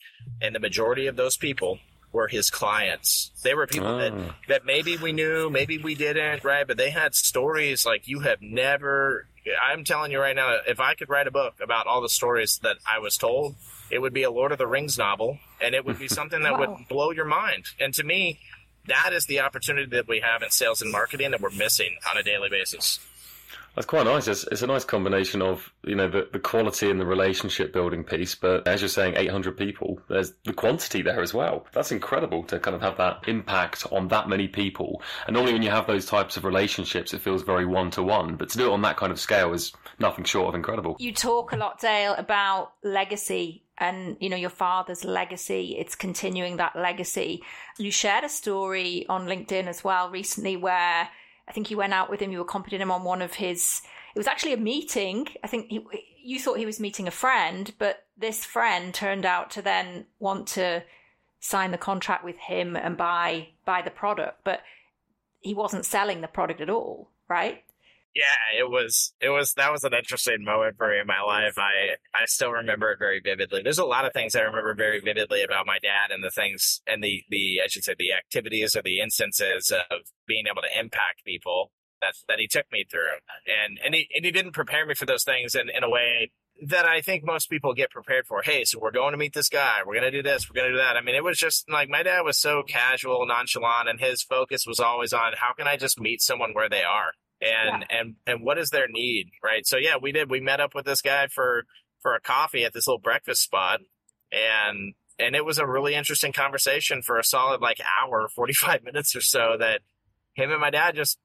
And 0.42 0.56
the 0.56 0.60
majority 0.60 1.08
of 1.08 1.18
those 1.18 1.36
people 1.36 1.80
were 2.14 2.28
his 2.28 2.50
clients. 2.50 3.32
They 3.44 3.54
were 3.54 3.68
people 3.68 3.88
oh. 3.88 3.98
that, 3.98 4.14
ah. 4.14 4.36
that 4.48 4.66
maybe 4.66 4.96
we 4.96 5.12
knew, 5.12 5.50
maybe 5.50 5.78
we 5.80 5.96
didn't, 5.96 6.44
right? 6.44 6.66
But 6.66 6.78
they 6.78 6.92
had 6.92 7.16
stories 7.16 7.86
like 7.86 8.08
you 8.08 8.22
have 8.22 8.42
never. 8.42 9.28
I'm 9.62 9.84
telling 9.84 10.12
you 10.12 10.22
right 10.22 10.36
now, 10.36 10.60
if 10.66 10.80
I 10.80 10.94
could 10.94 11.10
write 11.10 11.28
a 11.28 11.32
book 11.32 11.56
about 11.62 11.86
all 11.88 12.02
the 12.02 12.08
stories 12.08 12.60
that 12.64 12.78
I 12.90 13.00
was 13.00 13.18
told, 13.18 13.56
it 13.90 14.00
would 14.00 14.14
be 14.14 14.24
a 14.24 14.32
Lord 14.32 14.54
of 14.54 14.58
the 14.58 14.68
Rings 14.68 14.98
novel, 14.98 15.40
and 15.60 15.76
it 15.76 15.84
would 15.84 16.00
be 16.00 16.08
something 16.08 16.44
that 16.44 16.54
wow. 16.60 16.60
would 16.60 16.88
blow 16.88 17.12
your 17.12 17.26
mind. 17.26 17.66
And 17.80 17.94
to 17.96 18.04
me, 18.04 18.40
that 18.88 19.12
is 19.12 19.26
the 19.26 19.42
opportunity 19.42 19.88
that 19.96 20.08
we 20.08 20.22
have 20.22 20.44
in 20.44 20.50
sales 20.50 20.82
and 20.82 20.92
marketing 20.92 21.32
that 21.32 21.42
we're 21.42 21.50
missing 21.50 21.98
on 22.10 22.18
a 22.18 22.24
daily 22.24 22.50
basis. 22.50 23.00
That's 23.76 23.88
quite 23.88 24.06
nice. 24.06 24.28
It's, 24.28 24.46
it's, 24.52 24.62
a 24.62 24.68
nice 24.68 24.86
combination 24.86 25.42
of 25.42 25.72
you 25.84 25.96
know 25.96 26.08
the, 26.08 26.28
the 26.32 26.40
quality 26.40 26.92
and 26.92 27.00
the 27.00 27.06
relationship 27.06 27.74
building 27.74 28.04
piece, 28.04 28.36
but 28.36 28.68
as 28.68 28.82
you're 28.82 28.90
saying, 28.90 29.16
800 29.18 29.58
people. 29.58 30.00
There's 30.08 30.34
the 30.46 30.54
quantity 30.54 31.02
there 31.02 31.22
as 31.22 31.34
well. 31.34 31.66
That's 31.74 31.92
incredible 31.92 32.44
to 32.44 32.60
kind 32.60 32.76
of 32.76 32.82
have 32.82 32.98
that 32.98 33.28
impact 33.28 33.88
on 33.92 34.10
that 34.10 34.30
many 34.30 34.48
people. 34.48 35.02
And 35.26 35.34
normally, 35.34 35.54
when 35.54 35.64
you 35.64 35.72
have 35.72 35.88
those 35.88 36.06
types 36.06 36.38
of 36.38 36.46
relationships, 36.46 37.14
it 37.14 37.22
feels 37.22 37.42
very 37.42 37.66
one 37.66 37.90
to 37.92 38.04
one. 38.04 38.36
But 38.36 38.50
to 38.50 38.58
do 38.58 38.68
it 38.68 38.74
on 38.74 38.82
that 38.84 38.98
kind 38.98 39.12
of 39.12 39.20
scale 39.20 39.54
is 39.54 39.74
nothing 40.00 40.26
short 40.26 40.50
of 40.50 40.56
incredible. 40.56 40.96
You 41.00 41.14
talk 41.14 41.52
a 41.52 41.56
lot, 41.56 41.80
Dale, 41.80 42.14
about 42.18 42.74
legacy 42.84 43.64
and 43.80 44.18
you 44.20 44.30
know 44.30 44.38
your 44.38 44.52
father's 44.52 45.04
legacy 45.04 45.76
it's 45.80 45.96
continuing 45.96 46.58
that 46.58 46.76
legacy 46.76 47.42
you 47.80 47.90
shared 47.90 48.24
a 48.24 48.30
story 48.30 49.04
on 49.10 49.26
linkedin 49.26 49.66
as 49.66 49.84
well 49.84 50.12
recently 50.12 50.56
where 50.56 51.10
I 51.48 51.52
think 51.52 51.70
you 51.70 51.78
went 51.78 51.94
out 51.94 52.10
with 52.10 52.20
him. 52.20 52.32
You 52.32 52.42
accompanied 52.42 52.82
him 52.82 52.92
on 52.92 53.04
one 53.04 53.22
of 53.22 53.34
his. 53.34 53.82
It 54.16 54.20
was 54.20 54.28
actually 54.28 54.54
a 54.54 54.58
meeting. 54.58 55.28
I 55.44 55.48
think 55.48 55.68
he, 55.70 55.86
you 56.24 56.40
thought 56.40 56.58
he 56.58 56.66
was 56.66 56.80
meeting 56.80 57.08
a 57.08 57.12
friend, 57.12 57.74
but 57.78 58.06
this 58.18 58.46
friend 58.46 58.94
turned 58.94 59.26
out 59.26 59.52
to 59.52 59.62
then 59.62 60.06
want 60.20 60.48
to 60.50 60.84
sign 61.40 61.72
the 61.72 61.78
contract 61.78 62.24
with 62.24 62.38
him 62.38 62.76
and 62.78 62.96
buy 62.96 63.50
buy 63.66 63.82
the 63.82 63.92
product, 63.92 64.40
but 64.44 64.62
he 65.42 65.54
wasn't 65.54 65.86
selling 65.86 66.22
the 66.22 66.28
product 66.28 66.62
at 66.62 66.70
all, 66.70 67.10
right? 67.28 67.64
Yeah, 68.16 68.60
it 68.60 68.70
was 68.70 69.14
it 69.22 69.30
was 69.30 69.54
that 69.54 69.72
was 69.72 69.84
an 69.84 69.94
interesting 69.94 70.44
moment 70.44 70.78
for 70.78 70.90
me 70.90 71.00
in 71.00 71.08
my 71.08 71.22
life. 71.22 71.58
I 71.58 71.96
I 72.14 72.26
still 72.26 72.52
remember 72.52 72.92
it 72.92 73.00
very 73.00 73.20
vividly. 73.20 73.62
There's 73.64 73.80
a 73.80 73.86
lot 73.86 74.06
of 74.06 74.14
things 74.14 74.36
I 74.36 74.42
remember 74.42 74.76
very 74.76 75.00
vividly 75.00 75.44
about 75.44 75.66
my 75.66 75.80
dad 75.82 76.12
and 76.12 76.24
the 76.24 76.30
things 76.30 76.82
and 76.86 77.04
the 77.04 77.24
the 77.30 77.62
I 77.64 77.68
should 77.68 77.84
say 77.84 77.96
the 77.98 78.14
activities 78.14 78.76
or 78.76 78.84
the 78.84 79.00
instances 79.00 79.72
of 79.72 80.00
being 80.28 80.46
able 80.48 80.62
to 80.62 80.80
impact 80.80 81.24
people 81.26 81.72
that 82.02 82.14
that 82.28 82.40
he 82.40 82.48
took 82.48 82.66
me 82.72 82.86
through. 82.90 83.18
And 83.48 83.80
and 83.84 83.96
he 83.96 84.08
and 84.16 84.24
he 84.24 84.32
didn't 84.32 84.54
prepare 84.54 84.86
me 84.86 84.94
for 84.94 85.06
those 85.06 85.24
things 85.24 85.56
in, 85.56 85.70
in 85.76 85.84
a 85.84 85.90
way 85.90 86.32
that 86.68 86.86
I 86.86 87.02
think 87.02 87.26
most 87.26 87.50
people 87.50 87.74
get 87.74 87.90
prepared 87.90 88.28
for. 88.28 88.44
Hey, 88.44 88.64
so 88.64 88.78
we're 88.80 88.92
going 88.92 89.14
to 89.14 89.18
meet 89.18 89.34
this 89.34 89.50
guy. 89.50 89.80
We're 89.84 89.96
going 90.00 90.12
to 90.12 90.12
do 90.12 90.22
this. 90.22 90.48
We're 90.48 90.62
going 90.62 90.72
to 90.72 90.78
do 90.78 90.84
that. 90.84 90.96
I 90.96 91.02
mean, 91.02 91.16
it 91.16 91.24
was 91.24 91.40
just 91.40 91.68
like 91.68 91.90
my 91.90 92.04
dad 92.04 92.22
was 92.22 92.38
so 92.38 92.62
casual, 92.62 93.26
nonchalant, 93.26 93.90
and 93.90 94.00
his 94.00 94.22
focus 94.22 94.68
was 94.68 94.80
always 94.80 95.14
on 95.14 95.34
how 95.36 95.54
can 95.54 95.68
I 95.68 95.78
just 95.78 96.00
meet 96.00 96.22
someone 96.22 96.54
where 96.54 96.70
they 96.70 96.84
are 96.84 97.14
and 97.44 97.86
yeah. 97.90 97.98
and 98.00 98.16
and 98.26 98.44
what 98.44 98.58
is 98.58 98.70
their 98.70 98.88
need, 98.88 99.32
right? 99.44 99.66
So 99.66 99.78
yeah, 99.78 99.96
we 100.02 100.12
did. 100.12 100.30
We 100.30 100.40
met 100.40 100.62
up 100.62 100.74
with 100.74 100.86
this 100.86 101.02
guy 101.02 101.28
for 101.28 101.66
for 102.02 102.16
a 102.16 102.22
coffee 102.22 102.64
at 102.66 102.74
this 102.74 102.88
little 102.88 103.00
breakfast 103.00 103.42
spot, 103.42 103.82
and 104.32 104.94
and 105.20 105.36
it 105.36 105.46
was 105.46 105.58
a 105.58 105.68
really 105.68 105.96
interesting 105.96 106.34
conversation 106.34 107.02
for 107.02 107.18
a 107.18 107.24
solid 107.24 107.62
like 107.62 107.80
hour, 108.02 108.28
forty 108.36 108.54
five 108.54 108.84
minutes 108.84 109.16
or 109.16 109.22
so. 109.22 109.58
That 109.60 109.82
him 110.34 110.52
and 110.52 110.62
my 110.62 110.70
dad 110.70 110.96
just 110.96 111.20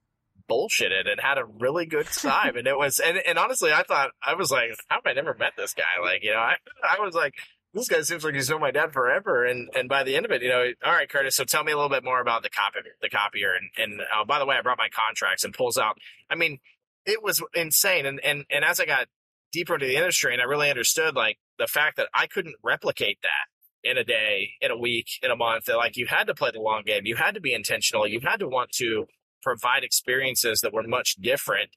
bullshitted 0.50 1.10
and 1.10 1.20
had 1.20 1.38
a 1.38 1.44
really 1.44 1.86
good 1.86 2.06
time. 2.12 2.56
and 2.56 2.66
it 2.66 2.76
was, 2.76 2.98
and, 2.98 3.18
and 3.26 3.38
honestly, 3.38 3.72
I 3.72 3.82
thought, 3.82 4.10
I 4.24 4.34
was 4.34 4.50
like, 4.50 4.70
how 4.88 4.96
have 4.96 5.06
I 5.06 5.12
never 5.12 5.34
met 5.34 5.52
this 5.56 5.74
guy? 5.74 6.02
Like, 6.02 6.22
you 6.22 6.32
know, 6.32 6.38
I, 6.38 6.56
I 6.82 7.00
was 7.00 7.14
like, 7.14 7.34
this 7.78 7.88
guy 7.88 8.00
seems 8.02 8.24
like 8.24 8.34
he's 8.34 8.50
known 8.50 8.60
my 8.60 8.70
dad 8.70 8.92
forever. 8.92 9.44
And 9.44 9.68
and 9.74 9.88
by 9.88 10.04
the 10.04 10.16
end 10.16 10.26
of 10.26 10.32
it, 10.32 10.42
you 10.42 10.48
know, 10.48 10.66
all 10.84 10.92
right, 10.92 11.08
Curtis. 11.08 11.36
So 11.36 11.44
tell 11.44 11.64
me 11.64 11.72
a 11.72 11.76
little 11.76 11.90
bit 11.90 12.04
more 12.04 12.20
about 12.20 12.42
the 12.42 12.50
copy, 12.50 12.78
the 13.00 13.10
copier. 13.10 13.52
And 13.54 13.70
and 13.76 14.00
uh, 14.00 14.24
by 14.24 14.38
the 14.38 14.46
way, 14.46 14.56
I 14.56 14.62
brought 14.62 14.78
my 14.78 14.88
contracts 14.88 15.44
and 15.44 15.54
pulls 15.54 15.78
out. 15.78 15.96
I 16.30 16.34
mean, 16.34 16.58
it 17.06 17.22
was 17.22 17.42
insane. 17.54 18.06
And 18.06 18.20
and 18.20 18.44
and 18.50 18.64
as 18.64 18.80
I 18.80 18.86
got 18.86 19.06
deeper 19.52 19.74
into 19.74 19.86
the 19.86 19.96
industry, 19.96 20.32
and 20.32 20.42
I 20.42 20.44
really 20.44 20.70
understood 20.70 21.14
like 21.14 21.38
the 21.58 21.66
fact 21.66 21.96
that 21.96 22.08
I 22.14 22.26
couldn't 22.26 22.56
replicate 22.62 23.18
that 23.22 23.88
in 23.88 23.96
a 23.96 24.04
day, 24.04 24.50
in 24.60 24.70
a 24.70 24.76
week, 24.76 25.06
in 25.22 25.30
a 25.30 25.36
month. 25.36 25.66
That 25.66 25.76
like 25.76 25.96
you 25.96 26.06
had 26.06 26.26
to 26.26 26.34
play 26.34 26.50
the 26.52 26.60
long 26.60 26.82
game. 26.84 27.02
You 27.04 27.16
had 27.16 27.34
to 27.34 27.40
be 27.40 27.54
intentional. 27.54 28.06
You 28.06 28.20
had 28.22 28.40
to 28.40 28.48
want 28.48 28.70
to 28.72 29.06
provide 29.42 29.84
experiences 29.84 30.60
that 30.60 30.72
were 30.72 30.82
much 30.82 31.16
different 31.20 31.70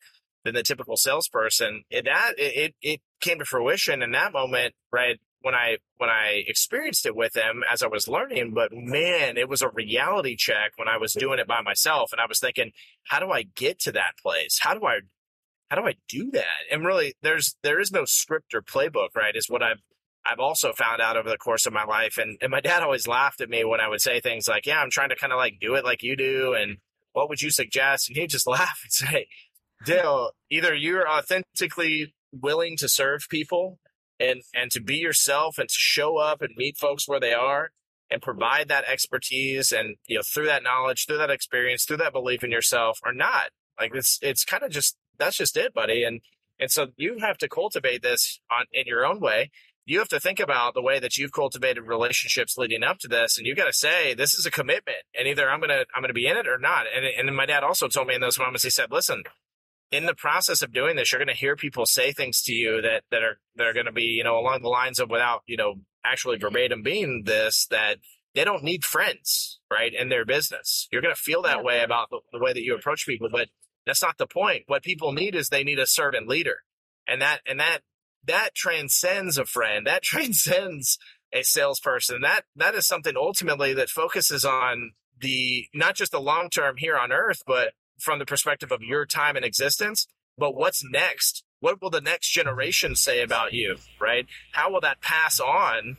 than 0.43 0.55
the 0.55 0.63
typical 0.63 0.97
salesperson. 0.97 1.83
It, 1.89 2.05
that 2.05 2.33
it 2.37 2.75
it 2.81 3.01
came 3.19 3.39
to 3.39 3.45
fruition 3.45 4.01
in 4.01 4.11
that 4.11 4.33
moment, 4.33 4.73
right? 4.91 5.19
When 5.41 5.56
I 5.56 5.77
when 5.97 6.10
I 6.10 6.43
experienced 6.47 7.06
it 7.06 7.15
with 7.15 7.36
him 7.36 7.63
as 7.71 7.82
I 7.82 7.88
was 7.88 8.08
learning, 8.08 8.54
but 8.54 8.71
man, 8.71 9.38
it 9.38 9.49
was 9.49 9.62
a 9.62 9.69
reality 9.69 10.36
check 10.36 10.73
when 10.75 10.88
I 10.88 10.97
was 10.97 11.13
doing 11.13 11.39
it 11.39 11.47
by 11.47 11.62
myself, 11.62 12.12
and 12.12 12.21
I 12.21 12.25
was 12.27 12.39
thinking, 12.39 12.71
how 13.08 13.19
do 13.19 13.32
I 13.32 13.43
get 13.43 13.80
to 13.82 13.91
that 13.93 14.17
place? 14.21 14.60
How 14.62 14.73
do 14.73 14.86
I 14.86 14.99
how 15.69 15.77
do 15.77 15.88
I 15.88 15.95
do 16.10 16.32
that? 16.32 16.65
And 16.71 16.86
really, 16.86 17.13
there's 17.21 17.56
there 17.63 17.80
is 17.80 17.91
no 17.91 18.06
script 18.06 18.54
or 18.54 18.62
playbook, 18.62 19.15
right? 19.15 19.36
Is 19.36 19.49
what 19.49 19.63
I've 19.63 19.82
I've 20.25 20.39
also 20.39 20.73
found 20.73 21.01
out 21.01 21.17
over 21.17 21.30
the 21.30 21.38
course 21.38 21.65
of 21.65 21.73
my 21.73 21.84
life. 21.84 22.17
And, 22.17 22.38
and 22.41 22.51
my 22.51 22.62
dad 22.62 22.84
always 22.84 23.08
laughed 23.08 23.41
at 23.41 23.49
me 23.49 23.63
when 23.63 23.80
I 23.80 23.88
would 23.88 24.01
say 24.01 24.19
things 24.19 24.47
like, 24.47 24.65
Yeah, 24.65 24.82
I'm 24.82 24.91
trying 24.91 25.10
to 25.10 25.15
kind 25.15 25.34
of 25.34 25.38
like 25.38 25.60
do 25.60 25.75
it 25.75 25.86
like 25.86 26.04
you 26.04 26.15
do. 26.15 26.54
And 26.54 26.77
what 27.13 27.30
would 27.30 27.41
you 27.41 27.51
suggest? 27.51 28.10
And 28.10 28.17
he'd 28.17 28.30
just 28.30 28.47
laugh 28.47 28.80
and 28.84 28.91
say, 28.91 29.27
Dale, 29.86 30.32
either 30.49 30.75
you're 30.75 31.10
authentically 31.10 32.13
willing 32.32 32.77
to 32.77 32.88
serve 32.88 33.27
people 33.30 33.80
and, 34.21 34.41
and 34.53 34.71
to 34.71 34.81
be 34.81 34.97
yourself 34.97 35.57
and 35.57 35.69
to 35.69 35.75
show 35.75 36.17
up 36.17 36.41
and 36.41 36.51
meet 36.55 36.77
folks 36.77 37.07
where 37.07 37.19
they 37.19 37.34
are 37.34 37.71
and 38.10 38.21
provide 38.21 38.67
that 38.67 38.86
expertise 38.88 39.71
and, 39.71 39.95
you 40.07 40.17
know, 40.17 40.21
through 40.21 40.45
that 40.45 40.63
knowledge, 40.63 41.05
through 41.05 41.17
that 41.17 41.29
experience, 41.29 41.86
through 41.86 41.97
that 41.97 42.13
belief 42.13 42.43
in 42.43 42.51
yourself 42.51 42.99
or 43.05 43.13
not. 43.13 43.49
Like 43.79 43.91
it's, 43.95 44.19
it's 44.21 44.43
kind 44.43 44.63
of 44.63 44.71
just, 44.71 44.97
that's 45.17 45.38
just 45.38 45.57
it, 45.57 45.73
buddy. 45.73 46.03
And, 46.03 46.21
and 46.60 46.69
so 46.69 46.88
you 46.97 47.19
have 47.19 47.38
to 47.39 47.49
cultivate 47.49 48.03
this 48.03 48.39
on 48.51 48.65
in 48.71 48.86
your 48.86 49.05
own 49.05 49.19
way 49.19 49.49
you 49.86 49.99
have 49.99 50.10
to 50.10 50.19
think 50.19 50.39
about 50.39 50.73
the 50.73 50.81
way 50.81 50.99
that 50.99 51.17
you've 51.17 51.31
cultivated 51.31 51.81
relationships 51.81 52.57
leading 52.57 52.84
up 52.84 52.99
to 52.99 53.07
this 53.07 53.38
and 53.38 53.47
you 53.47 53.55
got 53.55 53.65
to 53.65 53.73
say 53.73 54.13
this 54.13 54.34
is 54.34 54.45
a 54.45 54.51
commitment 54.51 54.97
and 55.17 55.27
either 55.27 55.49
i'm 55.49 55.60
gonna 55.60 55.86
i'm 55.95 56.01
gonna 56.01 56.13
be 56.13 56.27
in 56.27 56.38
it 56.38 56.47
or 56.47 56.57
not 56.57 56.86
and, 56.95 57.05
and 57.05 57.36
my 57.36 57.45
dad 57.45 57.63
also 57.63 57.88
told 57.88 58.07
me 58.07 58.15
in 58.15 58.21
those 58.21 58.39
moments 58.39 58.63
he 58.63 58.69
said 58.69 58.91
listen 58.91 59.23
in 59.91 60.06
the 60.06 60.15
process 60.15 60.62
of 60.62 60.73
doing 60.73 60.95
this 60.95 61.12
you're 61.12 61.19
gonna 61.19 61.34
hear 61.34 61.56
people 61.56 61.86
say 61.86 62.12
things 62.12 62.41
to 62.41 62.54
you 62.54 62.82
that 62.82 63.04
that 63.12 63.23
are 63.23 63.39
that 63.56 63.67
are 63.67 63.73
gonna 63.73 63.91
be 63.91 64.04
you 64.04 64.23
know 64.23 64.38
along 64.38 64.62
the 64.62 64.69
lines 64.69 64.99
of 64.99 65.10
without 65.10 65.41
you 65.47 65.58
know 65.58 65.75
actually 66.06 66.38
verbatim 66.38 66.82
being 66.82 67.23
this 67.25 67.67
that 67.69 67.97
they 68.34 68.43
don't 68.43 68.63
need 68.63 68.84
friends 68.84 69.60
right 69.71 69.93
in 69.93 70.10
their 70.10 70.25
business 70.25 70.88
you're 70.91 71.01
gonna 71.01 71.15
feel 71.15 71.41
that 71.41 71.58
yeah. 71.58 71.63
way 71.63 71.84
about 71.84 72.10
the, 72.10 72.19
the 72.32 72.39
way 72.39 72.54
that 72.54 72.63
you 72.63 72.75
approach 72.75 73.06
people 73.06 73.30
but 73.32 73.49
that's 73.86 74.01
not 74.01 74.17
the 74.17 74.27
point 74.27 74.63
what 74.67 74.84
people 74.84 75.12
need 75.12 75.36
is 75.36 75.49
they 75.49 75.63
need 75.63 75.80
a 75.80 75.88
servant 75.88 76.27
leader 76.27 76.60
and 77.08 77.21
that 77.21 77.41
and 77.45 77.60
that 77.60 77.82
that 78.25 78.54
transcends 78.56 79.38
a 79.38 79.45
friend. 79.45 79.88
That 79.88 80.04
transcends 80.04 80.97
a 81.34 81.43
salesperson. 81.43 82.21
That 82.21 82.43
that 82.56 82.75
is 82.75 82.88
something 82.88 83.15
ultimately 83.15 83.73
that 83.73 83.89
focuses 83.89 84.45
on 84.45 84.91
the 85.19 85.67
not 85.73 85.95
just 85.95 86.12
the 86.12 86.21
long 86.21 86.49
term 86.49 86.77
here 86.77 86.97
on 86.97 87.12
earth, 87.12 87.43
but 87.45 87.73
from 88.01 88.19
the 88.19 88.25
perspective 88.25 88.71
of 88.71 88.81
your 88.81 89.05
time 89.05 89.35
and 89.35 89.45
existence, 89.45 90.07
but 90.37 90.55
what's 90.55 90.83
next? 90.83 91.43
What 91.59 91.81
will 91.81 91.91
the 91.91 92.01
next 92.01 92.31
generation 92.31 92.95
say 92.95 93.21
about 93.21 93.53
you, 93.53 93.77
right? 93.99 94.25
How 94.53 94.71
will 94.71 94.81
that 94.81 95.01
pass 95.01 95.39
on 95.39 95.97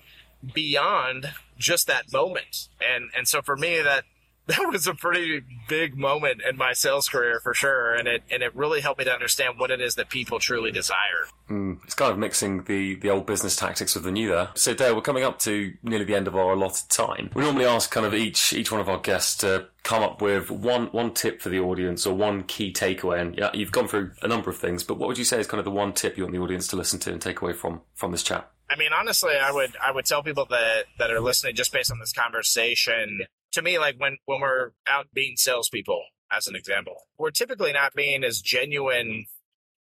beyond 0.52 1.32
just 1.56 1.86
that 1.86 2.12
moment? 2.12 2.68
And 2.80 3.10
and 3.16 3.28
so 3.28 3.40
for 3.40 3.56
me 3.56 3.80
that 3.80 4.04
that 4.46 4.68
was 4.70 4.86
a 4.86 4.94
pretty 4.94 5.42
big 5.68 5.96
moment 5.96 6.42
in 6.48 6.56
my 6.56 6.72
sales 6.72 7.08
career 7.08 7.40
for 7.40 7.54
sure, 7.54 7.94
and 7.94 8.08
it 8.08 8.22
and 8.30 8.42
it 8.42 8.54
really 8.56 8.80
helped 8.80 8.98
me 8.98 9.04
to 9.04 9.12
understand 9.12 9.58
what 9.58 9.70
it 9.70 9.80
is 9.80 9.94
that 9.94 10.08
people 10.08 10.38
truly 10.38 10.72
desire. 10.72 11.26
Mm, 11.48 11.78
it's 11.84 11.94
kind 11.94 12.10
of 12.10 12.18
mixing 12.18 12.64
the 12.64 12.96
the 12.96 13.10
old 13.10 13.26
business 13.26 13.54
tactics 13.54 13.94
with 13.94 14.04
the 14.04 14.10
new 14.10 14.28
there. 14.28 14.48
So 14.54 14.74
Dale, 14.74 14.94
we're 14.94 15.02
coming 15.02 15.22
up 15.22 15.38
to 15.40 15.74
nearly 15.82 16.04
the 16.04 16.14
end 16.14 16.26
of 16.26 16.34
our 16.34 16.52
allotted 16.52 16.88
time. 16.88 17.30
We 17.34 17.42
normally 17.42 17.66
ask 17.66 17.90
kind 17.90 18.06
of 18.06 18.14
each 18.14 18.52
each 18.52 18.72
one 18.72 18.80
of 18.80 18.88
our 18.88 18.98
guests 18.98 19.36
to 19.38 19.68
come 19.84 20.02
up 20.02 20.20
with 20.20 20.50
one 20.50 20.86
one 20.86 21.14
tip 21.14 21.40
for 21.40 21.48
the 21.48 21.60
audience 21.60 22.06
or 22.06 22.14
one 22.14 22.42
key 22.42 22.72
takeaway. 22.72 23.20
And 23.20 23.38
yeah, 23.38 23.50
you've 23.54 23.72
gone 23.72 23.86
through 23.86 24.12
a 24.22 24.28
number 24.28 24.50
of 24.50 24.56
things, 24.56 24.82
but 24.82 24.98
what 24.98 25.08
would 25.08 25.18
you 25.18 25.24
say 25.24 25.38
is 25.38 25.46
kind 25.46 25.60
of 25.60 25.64
the 25.64 25.70
one 25.70 25.92
tip 25.92 26.16
you 26.16 26.24
want 26.24 26.34
the 26.34 26.40
audience 26.40 26.66
to 26.68 26.76
listen 26.76 26.98
to 27.00 27.12
and 27.12 27.22
take 27.22 27.42
away 27.42 27.52
from 27.52 27.82
from 27.94 28.10
this 28.10 28.22
chat? 28.22 28.50
I 28.68 28.76
mean, 28.76 28.90
honestly, 28.98 29.34
I 29.40 29.52
would 29.52 29.76
I 29.76 29.92
would 29.92 30.06
tell 30.06 30.22
people 30.22 30.46
that 30.50 30.84
that 30.98 31.10
are 31.10 31.20
listening 31.20 31.54
just 31.54 31.72
based 31.72 31.92
on 31.92 32.00
this 32.00 32.12
conversation 32.12 33.26
to 33.52 33.62
me, 33.62 33.78
like 33.78 33.96
when 33.98 34.18
when 34.26 34.40
we're 34.40 34.70
out 34.86 35.06
being 35.12 35.36
salespeople, 35.36 36.02
as 36.30 36.46
an 36.46 36.56
example, 36.56 36.96
we're 37.18 37.30
typically 37.30 37.72
not 37.72 37.94
being 37.94 38.24
as 38.24 38.40
genuine 38.40 39.26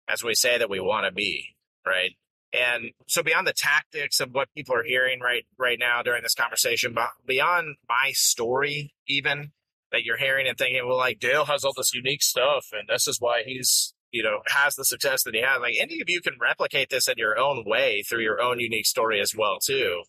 as 0.08 0.22
we 0.22 0.34
say 0.34 0.58
that 0.58 0.70
we 0.70 0.80
want 0.80 1.06
to 1.06 1.12
be, 1.12 1.56
right? 1.86 2.12
And 2.52 2.92
so 3.08 3.22
beyond 3.22 3.46
the 3.46 3.52
tactics 3.52 4.20
of 4.20 4.32
what 4.32 4.48
people 4.56 4.74
are 4.74 4.84
hearing 4.84 5.20
right 5.20 5.44
right 5.58 5.78
now 5.78 6.02
during 6.02 6.22
this 6.22 6.34
conversation, 6.34 6.94
but 6.94 7.10
beyond 7.26 7.76
my 7.88 8.12
story, 8.12 8.94
even 9.08 9.52
that 9.92 10.04
you're 10.04 10.16
hearing 10.16 10.46
and 10.46 10.56
thinking, 10.56 10.86
well, 10.86 10.96
like 10.96 11.18
Dale 11.18 11.44
has 11.44 11.64
all 11.64 11.74
this 11.76 11.94
unique 11.94 12.22
stuff, 12.22 12.66
and 12.72 12.88
this 12.88 13.06
is 13.08 13.20
why 13.20 13.42
he's 13.44 13.94
you 14.10 14.22
know 14.22 14.40
has 14.46 14.74
the 14.74 14.84
success 14.84 15.22
that 15.24 15.34
he 15.34 15.42
has. 15.42 15.60
Like 15.60 15.74
any 15.80 16.00
of 16.00 16.08
you 16.08 16.20
can 16.20 16.34
replicate 16.40 16.90
this 16.90 17.08
in 17.08 17.14
your 17.16 17.38
own 17.38 17.64
way 17.66 18.02
through 18.02 18.22
your 18.22 18.40
own 18.40 18.60
unique 18.60 18.86
story 18.86 19.20
as 19.20 19.34
well, 19.36 19.58
too. 19.62 20.02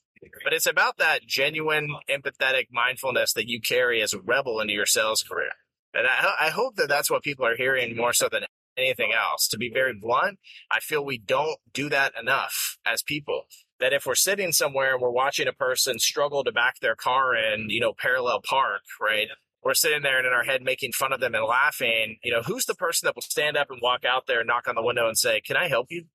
But 0.43 0.53
it's 0.53 0.65
about 0.65 0.97
that 0.97 1.25
genuine, 1.27 1.95
empathetic 2.09 2.67
mindfulness 2.71 3.33
that 3.33 3.47
you 3.47 3.61
carry 3.61 4.01
as 4.01 4.13
a 4.13 4.19
rebel 4.19 4.59
into 4.59 4.73
your 4.73 4.85
sales 4.85 5.21
career. 5.21 5.51
And 5.93 6.07
I, 6.07 6.47
I 6.47 6.49
hope 6.49 6.75
that 6.75 6.89
that's 6.89 7.09
what 7.09 7.23
people 7.23 7.45
are 7.45 7.55
hearing 7.55 7.95
more 7.95 8.13
so 8.13 8.27
than 8.31 8.43
anything 8.77 9.11
else. 9.13 9.47
To 9.49 9.57
be 9.57 9.71
very 9.73 9.93
blunt, 9.93 10.39
I 10.71 10.79
feel 10.79 11.03
we 11.03 11.17
don't 11.17 11.59
do 11.73 11.89
that 11.89 12.13
enough 12.19 12.77
as 12.85 13.01
people. 13.01 13.43
That 13.79 13.93
if 13.93 14.05
we're 14.05 14.15
sitting 14.15 14.51
somewhere 14.51 14.93
and 14.93 15.01
we're 15.01 15.11
watching 15.11 15.47
a 15.47 15.53
person 15.53 15.99
struggle 15.99 16.43
to 16.43 16.51
back 16.51 16.79
their 16.81 16.95
car 16.95 17.35
in, 17.35 17.69
you 17.69 17.79
know, 17.79 17.93
parallel 17.93 18.41
park, 18.41 18.81
right? 18.99 19.27
We're 19.67 19.73
sitting 19.73 20.01
there 20.01 20.17
and 20.17 20.25
in 20.25 20.31
our 20.31 20.45
head 20.45 20.61
making 20.61 20.93
fun 20.93 21.11
of 21.11 21.19
them 21.19 21.35
and 21.35 21.43
laughing. 21.43 22.19
You 22.23 22.31
know, 22.31 22.41
who's 22.41 22.63
the 22.63 22.73
person 22.73 23.05
that 23.05 23.15
will 23.15 23.21
stand 23.21 23.57
up 23.57 23.69
and 23.69 23.81
walk 23.81 24.05
out 24.05 24.25
there 24.25 24.39
and 24.39 24.47
knock 24.47 24.65
on 24.69 24.75
the 24.75 24.81
window 24.81 25.09
and 25.09 25.17
say, 25.17 25.41
Can 25.41 25.57
I 25.57 25.67
help 25.67 25.87
you? 25.89 26.05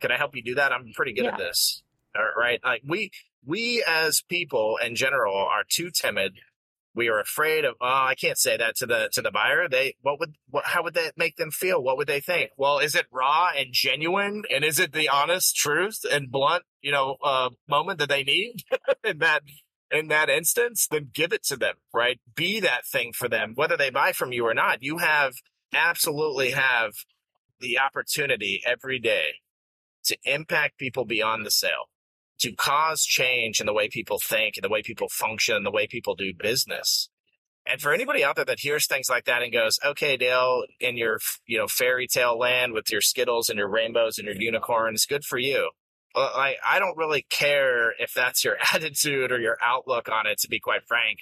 Can 0.00 0.10
I 0.10 0.16
help 0.16 0.34
you 0.34 0.42
do 0.42 0.54
that? 0.54 0.72
I'm 0.72 0.92
pretty 0.94 1.12
good 1.12 1.26
yeah. 1.26 1.32
at 1.32 1.38
this. 1.38 1.82
Right? 2.38 2.58
Like 2.64 2.80
we 2.88 3.10
we 3.44 3.84
as 3.86 4.22
people 4.22 4.78
in 4.82 4.94
general 4.94 5.36
are 5.36 5.62
too 5.68 5.90
timid. 5.90 6.38
We 6.94 7.08
are 7.08 7.20
afraid 7.20 7.66
of. 7.66 7.74
Oh, 7.82 7.86
I 7.86 8.14
can't 8.14 8.38
say 8.38 8.56
that 8.56 8.76
to 8.76 8.86
the 8.86 9.10
to 9.12 9.20
the 9.20 9.30
buyer. 9.30 9.68
They 9.68 9.96
what 10.00 10.18
would 10.18 10.36
what, 10.48 10.64
how 10.64 10.82
would 10.82 10.94
that 10.94 11.18
make 11.18 11.36
them 11.36 11.50
feel? 11.50 11.82
What 11.82 11.98
would 11.98 12.08
they 12.08 12.20
think? 12.20 12.52
Well, 12.56 12.78
is 12.78 12.94
it 12.94 13.04
raw 13.12 13.50
and 13.54 13.66
genuine, 13.72 14.44
and 14.50 14.64
is 14.64 14.78
it 14.78 14.94
the 14.94 15.10
honest 15.10 15.54
truth 15.54 15.98
and 16.10 16.30
blunt, 16.30 16.62
you 16.80 16.92
know, 16.92 17.16
uh, 17.22 17.50
moment 17.68 17.98
that 17.98 18.08
they 18.08 18.24
need 18.24 18.62
in 19.04 19.18
that 19.18 19.42
in 19.90 20.08
that 20.08 20.28
instance? 20.28 20.86
Then 20.90 21.10
give 21.12 21.32
it 21.32 21.44
to 21.44 21.56
them. 21.56 21.74
Right, 21.92 22.20
be 22.34 22.60
that 22.60 22.86
thing 22.86 23.12
for 23.12 23.28
them, 23.28 23.52
whether 23.54 23.76
they 23.76 23.90
buy 23.90 24.12
from 24.12 24.32
you 24.32 24.46
or 24.46 24.54
not. 24.54 24.82
You 24.82 24.98
have 24.98 25.34
absolutely 25.74 26.50
have 26.50 26.92
the 27.60 27.78
opportunity 27.78 28.62
every 28.66 28.98
day 28.98 29.36
to 30.04 30.16
impact 30.24 30.78
people 30.78 31.04
beyond 31.04 31.44
the 31.44 31.50
sale 31.50 31.88
to 32.38 32.52
cause 32.52 33.02
change 33.02 33.60
in 33.60 33.66
the 33.66 33.72
way 33.72 33.88
people 33.88 34.18
think 34.18 34.56
and 34.56 34.64
the 34.64 34.68
way 34.68 34.82
people 34.82 35.08
function 35.08 35.56
and 35.56 35.66
the 35.66 35.70
way 35.70 35.86
people 35.86 36.14
do 36.14 36.32
business. 36.34 37.08
And 37.68 37.80
for 37.80 37.92
anybody 37.92 38.22
out 38.22 38.36
there 38.36 38.44
that 38.44 38.60
hears 38.60 38.86
things 38.86 39.08
like 39.10 39.24
that 39.24 39.42
and 39.42 39.52
goes, 39.52 39.78
okay, 39.84 40.16
Dale, 40.16 40.64
in 40.78 40.96
your, 40.96 41.18
you 41.46 41.58
know, 41.58 41.66
fairy 41.66 42.06
tale 42.06 42.38
land 42.38 42.72
with 42.72 42.90
your 42.90 43.00
Skittles 43.00 43.48
and 43.48 43.58
your 43.58 43.68
rainbows 43.68 44.18
and 44.18 44.26
your 44.26 44.36
unicorns, 44.36 45.04
good 45.04 45.24
for 45.24 45.38
you. 45.38 45.70
I, 46.16 46.56
I 46.64 46.78
don't 46.78 46.96
really 46.96 47.26
care 47.28 47.92
if 47.98 48.14
that's 48.14 48.44
your 48.44 48.56
attitude 48.74 49.32
or 49.32 49.40
your 49.40 49.58
outlook 49.62 50.08
on 50.10 50.26
it, 50.26 50.38
to 50.40 50.48
be 50.48 50.60
quite 50.60 50.86
frank. 50.86 51.18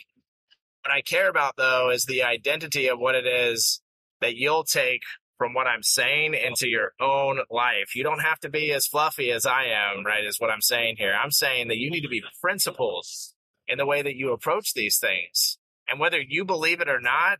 What 0.85 0.95
I 0.95 1.01
care 1.01 1.29
about 1.29 1.57
though 1.57 1.91
is 1.91 2.05
the 2.05 2.23
identity 2.23 2.89
of 2.89 2.99
what 2.99 3.15
it 3.15 3.27
is 3.27 3.81
that 4.21 4.37
you'll 4.37 4.65
take 4.65 5.03
from 5.39 5.55
what 5.55 5.67
I'm 5.67 5.83
saying 5.83 6.35
into 6.35 6.69
your 6.69 6.93
own 7.01 7.41
life. 7.51 7.95
You 7.95 8.05
don't 8.05 8.21
have 8.21 8.39
to 8.41 8.49
be 8.49 8.73
as 8.73 8.87
fluffy 8.87 9.31
as 9.31 9.47
I 9.47 9.65
am, 9.65 10.05
right? 10.05 10.25
Is 10.25 10.39
what 10.39 10.51
I'm 10.51 10.61
saying 10.61 10.97
here. 10.99 11.13
I'm 11.13 11.31
saying 11.31 11.69
that 11.69 11.79
you 11.79 11.91
need 11.91 12.03
to 12.03 12.09
be 12.09 12.23
principles 12.41 13.35
in 13.67 13.79
the 13.79 13.87
way 13.87 14.03
that 14.03 14.17
you 14.17 14.33
approach 14.33 14.75
these 14.75 14.99
things. 14.99 15.59
And 15.89 15.99
whether 15.99 16.21
you 16.21 16.45
believe 16.45 16.81
it 16.81 16.89
or 16.89 17.01
not, 17.01 17.39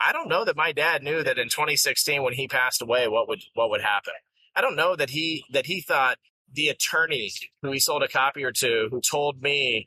I 0.00 0.12
don't 0.12 0.28
know 0.28 0.44
that 0.44 0.56
my 0.56 0.72
dad 0.72 1.02
knew 1.02 1.22
that 1.22 1.38
in 1.38 1.48
2016 1.48 2.22
when 2.22 2.32
he 2.32 2.48
passed 2.48 2.82
away, 2.82 3.06
what 3.08 3.28
would 3.28 3.42
what 3.54 3.70
would 3.70 3.82
happen. 3.82 4.14
I 4.56 4.60
don't 4.60 4.76
know 4.76 4.96
that 4.96 5.10
he 5.10 5.44
that 5.52 5.66
he 5.66 5.80
thought 5.80 6.18
the 6.52 6.68
attorney 6.68 7.32
who 7.62 7.72
he 7.72 7.78
sold 7.78 8.02
a 8.02 8.08
copier 8.08 8.52
to, 8.52 8.88
who 8.90 9.00
told 9.00 9.42
me 9.42 9.86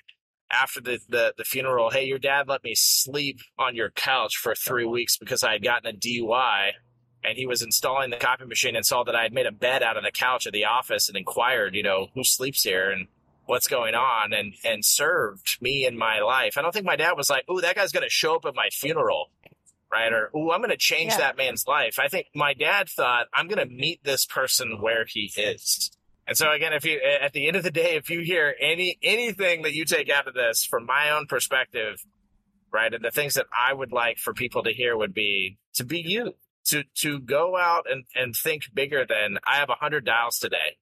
after 0.49 0.79
the, 0.79 0.99
the, 1.09 1.33
the 1.37 1.43
funeral, 1.43 1.89
hey, 1.89 2.05
your 2.05 2.19
dad 2.19 2.47
let 2.47 2.63
me 2.63 2.75
sleep 2.75 3.39
on 3.57 3.75
your 3.75 3.89
couch 3.89 4.37
for 4.37 4.53
three 4.55 4.85
weeks 4.85 5.17
because 5.17 5.43
I 5.43 5.53
had 5.53 5.63
gotten 5.63 5.95
a 5.95 5.97
DUI 5.97 6.73
and 7.23 7.37
he 7.37 7.47
was 7.47 7.61
installing 7.61 8.09
the 8.09 8.17
copy 8.17 8.45
machine 8.45 8.75
and 8.75 8.85
saw 8.85 9.03
that 9.03 9.15
I 9.15 9.23
had 9.23 9.33
made 9.33 9.45
a 9.45 9.51
bed 9.51 9.81
out 9.81 9.97
of 9.97 10.03
the 10.03 10.11
couch 10.11 10.45
of 10.45 10.53
the 10.53 10.65
office 10.65 11.07
and 11.07 11.17
inquired, 11.17 11.75
you 11.75 11.83
know, 11.83 12.07
who 12.13 12.23
sleeps 12.23 12.63
here 12.63 12.91
and 12.91 13.07
what's 13.45 13.67
going 13.67 13.95
on 13.95 14.33
and 14.33 14.53
and 14.63 14.85
served 14.85 15.61
me 15.61 15.85
in 15.85 15.97
my 15.97 16.19
life. 16.19 16.57
I 16.57 16.61
don't 16.61 16.73
think 16.73 16.85
my 16.85 16.95
dad 16.95 17.13
was 17.13 17.29
like, 17.29 17.49
"Ooh, 17.49 17.61
that 17.61 17.75
guy's 17.75 17.91
going 17.91 18.03
to 18.03 18.09
show 18.09 18.35
up 18.35 18.45
at 18.45 18.55
my 18.55 18.69
funeral." 18.71 19.31
Right? 19.91 20.11
Or, 20.11 20.31
"Ooh, 20.35 20.51
I'm 20.51 20.59
going 20.59 20.71
to 20.71 20.77
change 20.77 21.11
yeah. 21.11 21.17
that 21.19 21.37
man's 21.37 21.67
life." 21.67 21.99
I 21.99 22.07
think 22.07 22.27
my 22.33 22.53
dad 22.53 22.89
thought, 22.89 23.27
"I'm 23.33 23.47
going 23.47 23.67
to 23.67 23.73
meet 23.73 24.03
this 24.03 24.25
person 24.25 24.81
where 24.81 25.05
he 25.05 25.31
is." 25.35 25.91
And 26.33 26.37
so 26.39 26.51
again, 26.51 26.73
if 26.73 26.83
you 26.83 26.99
at 27.21 27.31
the 27.33 27.45
end 27.45 27.57
of 27.57 27.61
the 27.61 27.69
day, 27.69 27.95
if 27.95 28.09
you 28.09 28.21
hear 28.21 28.55
any 28.59 28.97
anything 29.03 29.61
that 29.61 29.75
you 29.75 29.85
take 29.85 30.09
out 30.09 30.27
of 30.27 30.33
this 30.33 30.65
from 30.65 30.83
my 30.83 31.11
own 31.11 31.27
perspective, 31.27 32.03
right, 32.71 32.91
and 32.91 33.05
the 33.05 33.11
things 33.11 33.35
that 33.35 33.45
I 33.53 33.71
would 33.71 33.91
like 33.91 34.17
for 34.17 34.33
people 34.33 34.63
to 34.63 34.73
hear 34.73 34.97
would 34.97 35.13
be 35.13 35.59
to 35.75 35.83
be 35.83 35.99
you 35.99 36.33
to 36.69 36.85
to 37.01 37.19
go 37.19 37.55
out 37.55 37.85
and, 37.87 38.05
and 38.15 38.35
think 38.35 38.63
bigger 38.73 39.05
than 39.07 39.37
I 39.47 39.57
have 39.57 39.69
a 39.69 39.75
hundred 39.75 40.05
dials 40.05 40.39
today. 40.39 40.77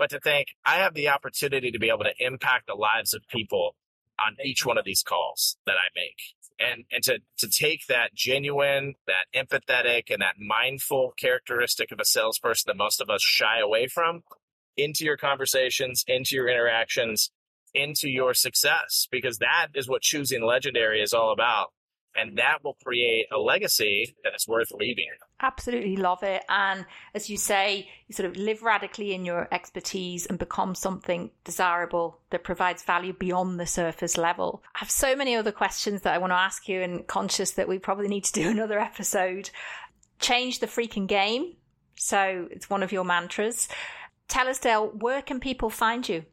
but 0.00 0.10
to 0.10 0.18
think 0.20 0.48
I 0.66 0.76
have 0.76 0.94
the 0.94 1.10
opportunity 1.10 1.70
to 1.70 1.78
be 1.78 1.90
able 1.90 2.04
to 2.04 2.14
impact 2.18 2.66
the 2.66 2.74
lives 2.74 3.14
of 3.14 3.22
people 3.28 3.76
on 4.18 4.36
each 4.44 4.66
one 4.66 4.78
of 4.78 4.84
these 4.84 5.02
calls 5.02 5.56
that 5.66 5.76
I 5.76 5.88
make. 5.94 6.16
And, 6.58 6.84
and 6.92 7.02
to, 7.04 7.20
to 7.38 7.48
take 7.48 7.86
that 7.86 8.14
genuine, 8.14 8.94
that 9.06 9.26
empathetic, 9.34 10.10
and 10.10 10.20
that 10.20 10.36
mindful 10.38 11.14
characteristic 11.18 11.92
of 11.92 12.00
a 12.00 12.04
salesperson 12.04 12.64
that 12.68 12.76
most 12.76 13.00
of 13.00 13.08
us 13.10 13.22
shy 13.22 13.60
away 13.60 13.86
from 13.88 14.22
into 14.76 15.04
your 15.04 15.16
conversations, 15.16 16.04
into 16.06 16.34
your 16.34 16.48
interactions, 16.48 17.30
into 17.74 18.08
your 18.08 18.34
success, 18.34 19.06
because 19.10 19.38
that 19.38 19.68
is 19.74 19.88
what 19.88 20.02
choosing 20.02 20.44
legendary 20.44 21.02
is 21.02 21.12
all 21.12 21.32
about 21.32 21.68
and 22.16 22.38
that 22.38 22.58
will 22.64 22.76
create 22.84 23.26
a 23.32 23.38
legacy 23.38 24.14
that 24.24 24.34
is 24.34 24.46
worth 24.46 24.72
leaving. 24.72 25.10
Absolutely 25.40 25.96
love 25.96 26.22
it. 26.22 26.42
And 26.48 26.84
as 27.14 27.30
you 27.30 27.36
say, 27.36 27.88
you 28.08 28.14
sort 28.14 28.28
of 28.28 28.36
live 28.36 28.62
radically 28.62 29.14
in 29.14 29.24
your 29.24 29.48
expertise 29.52 30.26
and 30.26 30.38
become 30.38 30.74
something 30.74 31.30
desirable 31.44 32.20
that 32.30 32.44
provides 32.44 32.82
value 32.82 33.12
beyond 33.12 33.60
the 33.60 33.66
surface 33.66 34.16
level. 34.16 34.62
I 34.74 34.80
have 34.80 34.90
so 34.90 35.14
many 35.14 35.36
other 35.36 35.52
questions 35.52 36.02
that 36.02 36.14
I 36.14 36.18
want 36.18 36.32
to 36.32 36.36
ask 36.36 36.68
you, 36.68 36.82
and 36.82 37.06
conscious 37.06 37.52
that 37.52 37.68
we 37.68 37.78
probably 37.78 38.08
need 38.08 38.24
to 38.24 38.32
do 38.32 38.48
another 38.50 38.78
episode. 38.78 39.50
Change 40.18 40.58
the 40.58 40.66
freaking 40.66 41.06
game. 41.06 41.54
So 41.96 42.48
it's 42.50 42.68
one 42.68 42.82
of 42.82 42.92
your 42.92 43.04
mantras. 43.04 43.68
Tell 44.30 44.48
us, 44.48 44.60
Dale, 44.60 44.86
where 44.86 45.20
can 45.22 45.40
people 45.40 45.70
find 45.70 46.08
you? 46.08 46.24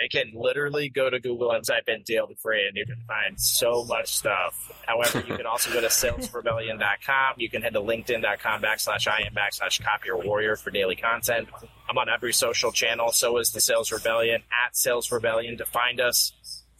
You 0.00 0.08
can 0.10 0.32
literally 0.34 0.88
go 0.88 1.08
to 1.08 1.20
Google 1.20 1.52
and 1.52 1.64
type 1.64 1.84
in 1.86 2.02
Dale 2.04 2.26
Dupree 2.26 2.66
and 2.66 2.76
you 2.76 2.84
can 2.84 3.00
find 3.06 3.38
so 3.38 3.84
much 3.84 4.16
stuff. 4.16 4.72
However, 4.86 5.22
you 5.28 5.36
can 5.36 5.46
also 5.46 5.72
go 5.72 5.80
to 5.80 5.86
salesrebellion.com. 5.86 7.34
You 7.36 7.48
can 7.48 7.62
head 7.62 7.74
to 7.74 7.80
linkedin.com 7.80 8.62
backslash 8.62 9.06
I 9.06 9.26
am 9.26 9.34
backslash 9.34 9.80
copier 9.84 10.16
warrior 10.16 10.56
for 10.56 10.70
daily 10.70 10.96
content. 10.96 11.48
I'm 11.88 11.96
on 11.98 12.08
every 12.08 12.32
social 12.32 12.72
channel. 12.72 13.12
So 13.12 13.38
is 13.38 13.52
the 13.52 13.60
Sales 13.60 13.92
Rebellion 13.92 14.42
at 14.66 14.74
Sales 14.76 15.12
Rebellion 15.12 15.58
to 15.58 15.66
find 15.66 16.00
us. 16.00 16.32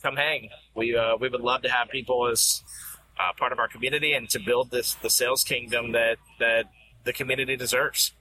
Come 0.03 0.17
hang. 0.17 0.49
We, 0.75 0.97
uh, 0.97 1.17
we 1.21 1.29
would 1.29 1.43
love 1.43 1.63
to 1.63 1.69
have 1.69 1.91
people 1.91 2.27
as 2.27 2.65
uh, 3.21 3.33
part 3.39 3.53
of 3.53 3.59
our 3.59 3.69
community 3.69 4.15
and 4.15 4.29
to 4.31 4.41
build 4.41 4.71
this, 4.71 4.95
the 4.95 5.11
sales 5.11 5.45
kingdom 5.45 5.93
that, 5.93 6.17
that 6.41 6.65
the 7.05 7.13
community 7.13 7.57
deserves. 7.57 8.13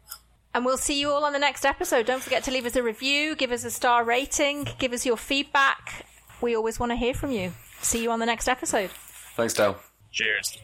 And 0.53 0.65
we'll 0.65 0.77
see 0.77 0.99
you 0.99 1.09
all 1.09 1.25
on 1.25 1.33
the 1.33 1.39
next 1.39 1.65
episode. 1.65 2.05
Don't 2.05 2.21
forget 2.21 2.43
to 2.43 2.51
leave 2.51 2.65
us 2.65 2.75
a 2.75 2.83
review, 2.83 3.35
give 3.35 3.51
us 3.51 3.63
a 3.63 3.71
star 3.71 4.03
rating, 4.03 4.67
give 4.77 4.93
us 4.93 5.05
your 5.05 5.17
feedback. 5.17 6.05
We 6.41 6.55
always 6.55 6.79
want 6.79 6.91
to 6.91 6.95
hear 6.95 7.13
from 7.13 7.31
you. 7.31 7.53
See 7.81 8.03
you 8.03 8.11
on 8.11 8.19
the 8.19 8.25
next 8.25 8.47
episode. 8.47 8.91
Thanks, 9.35 9.53
Dale. 9.53 9.77
Cheers. 10.11 10.61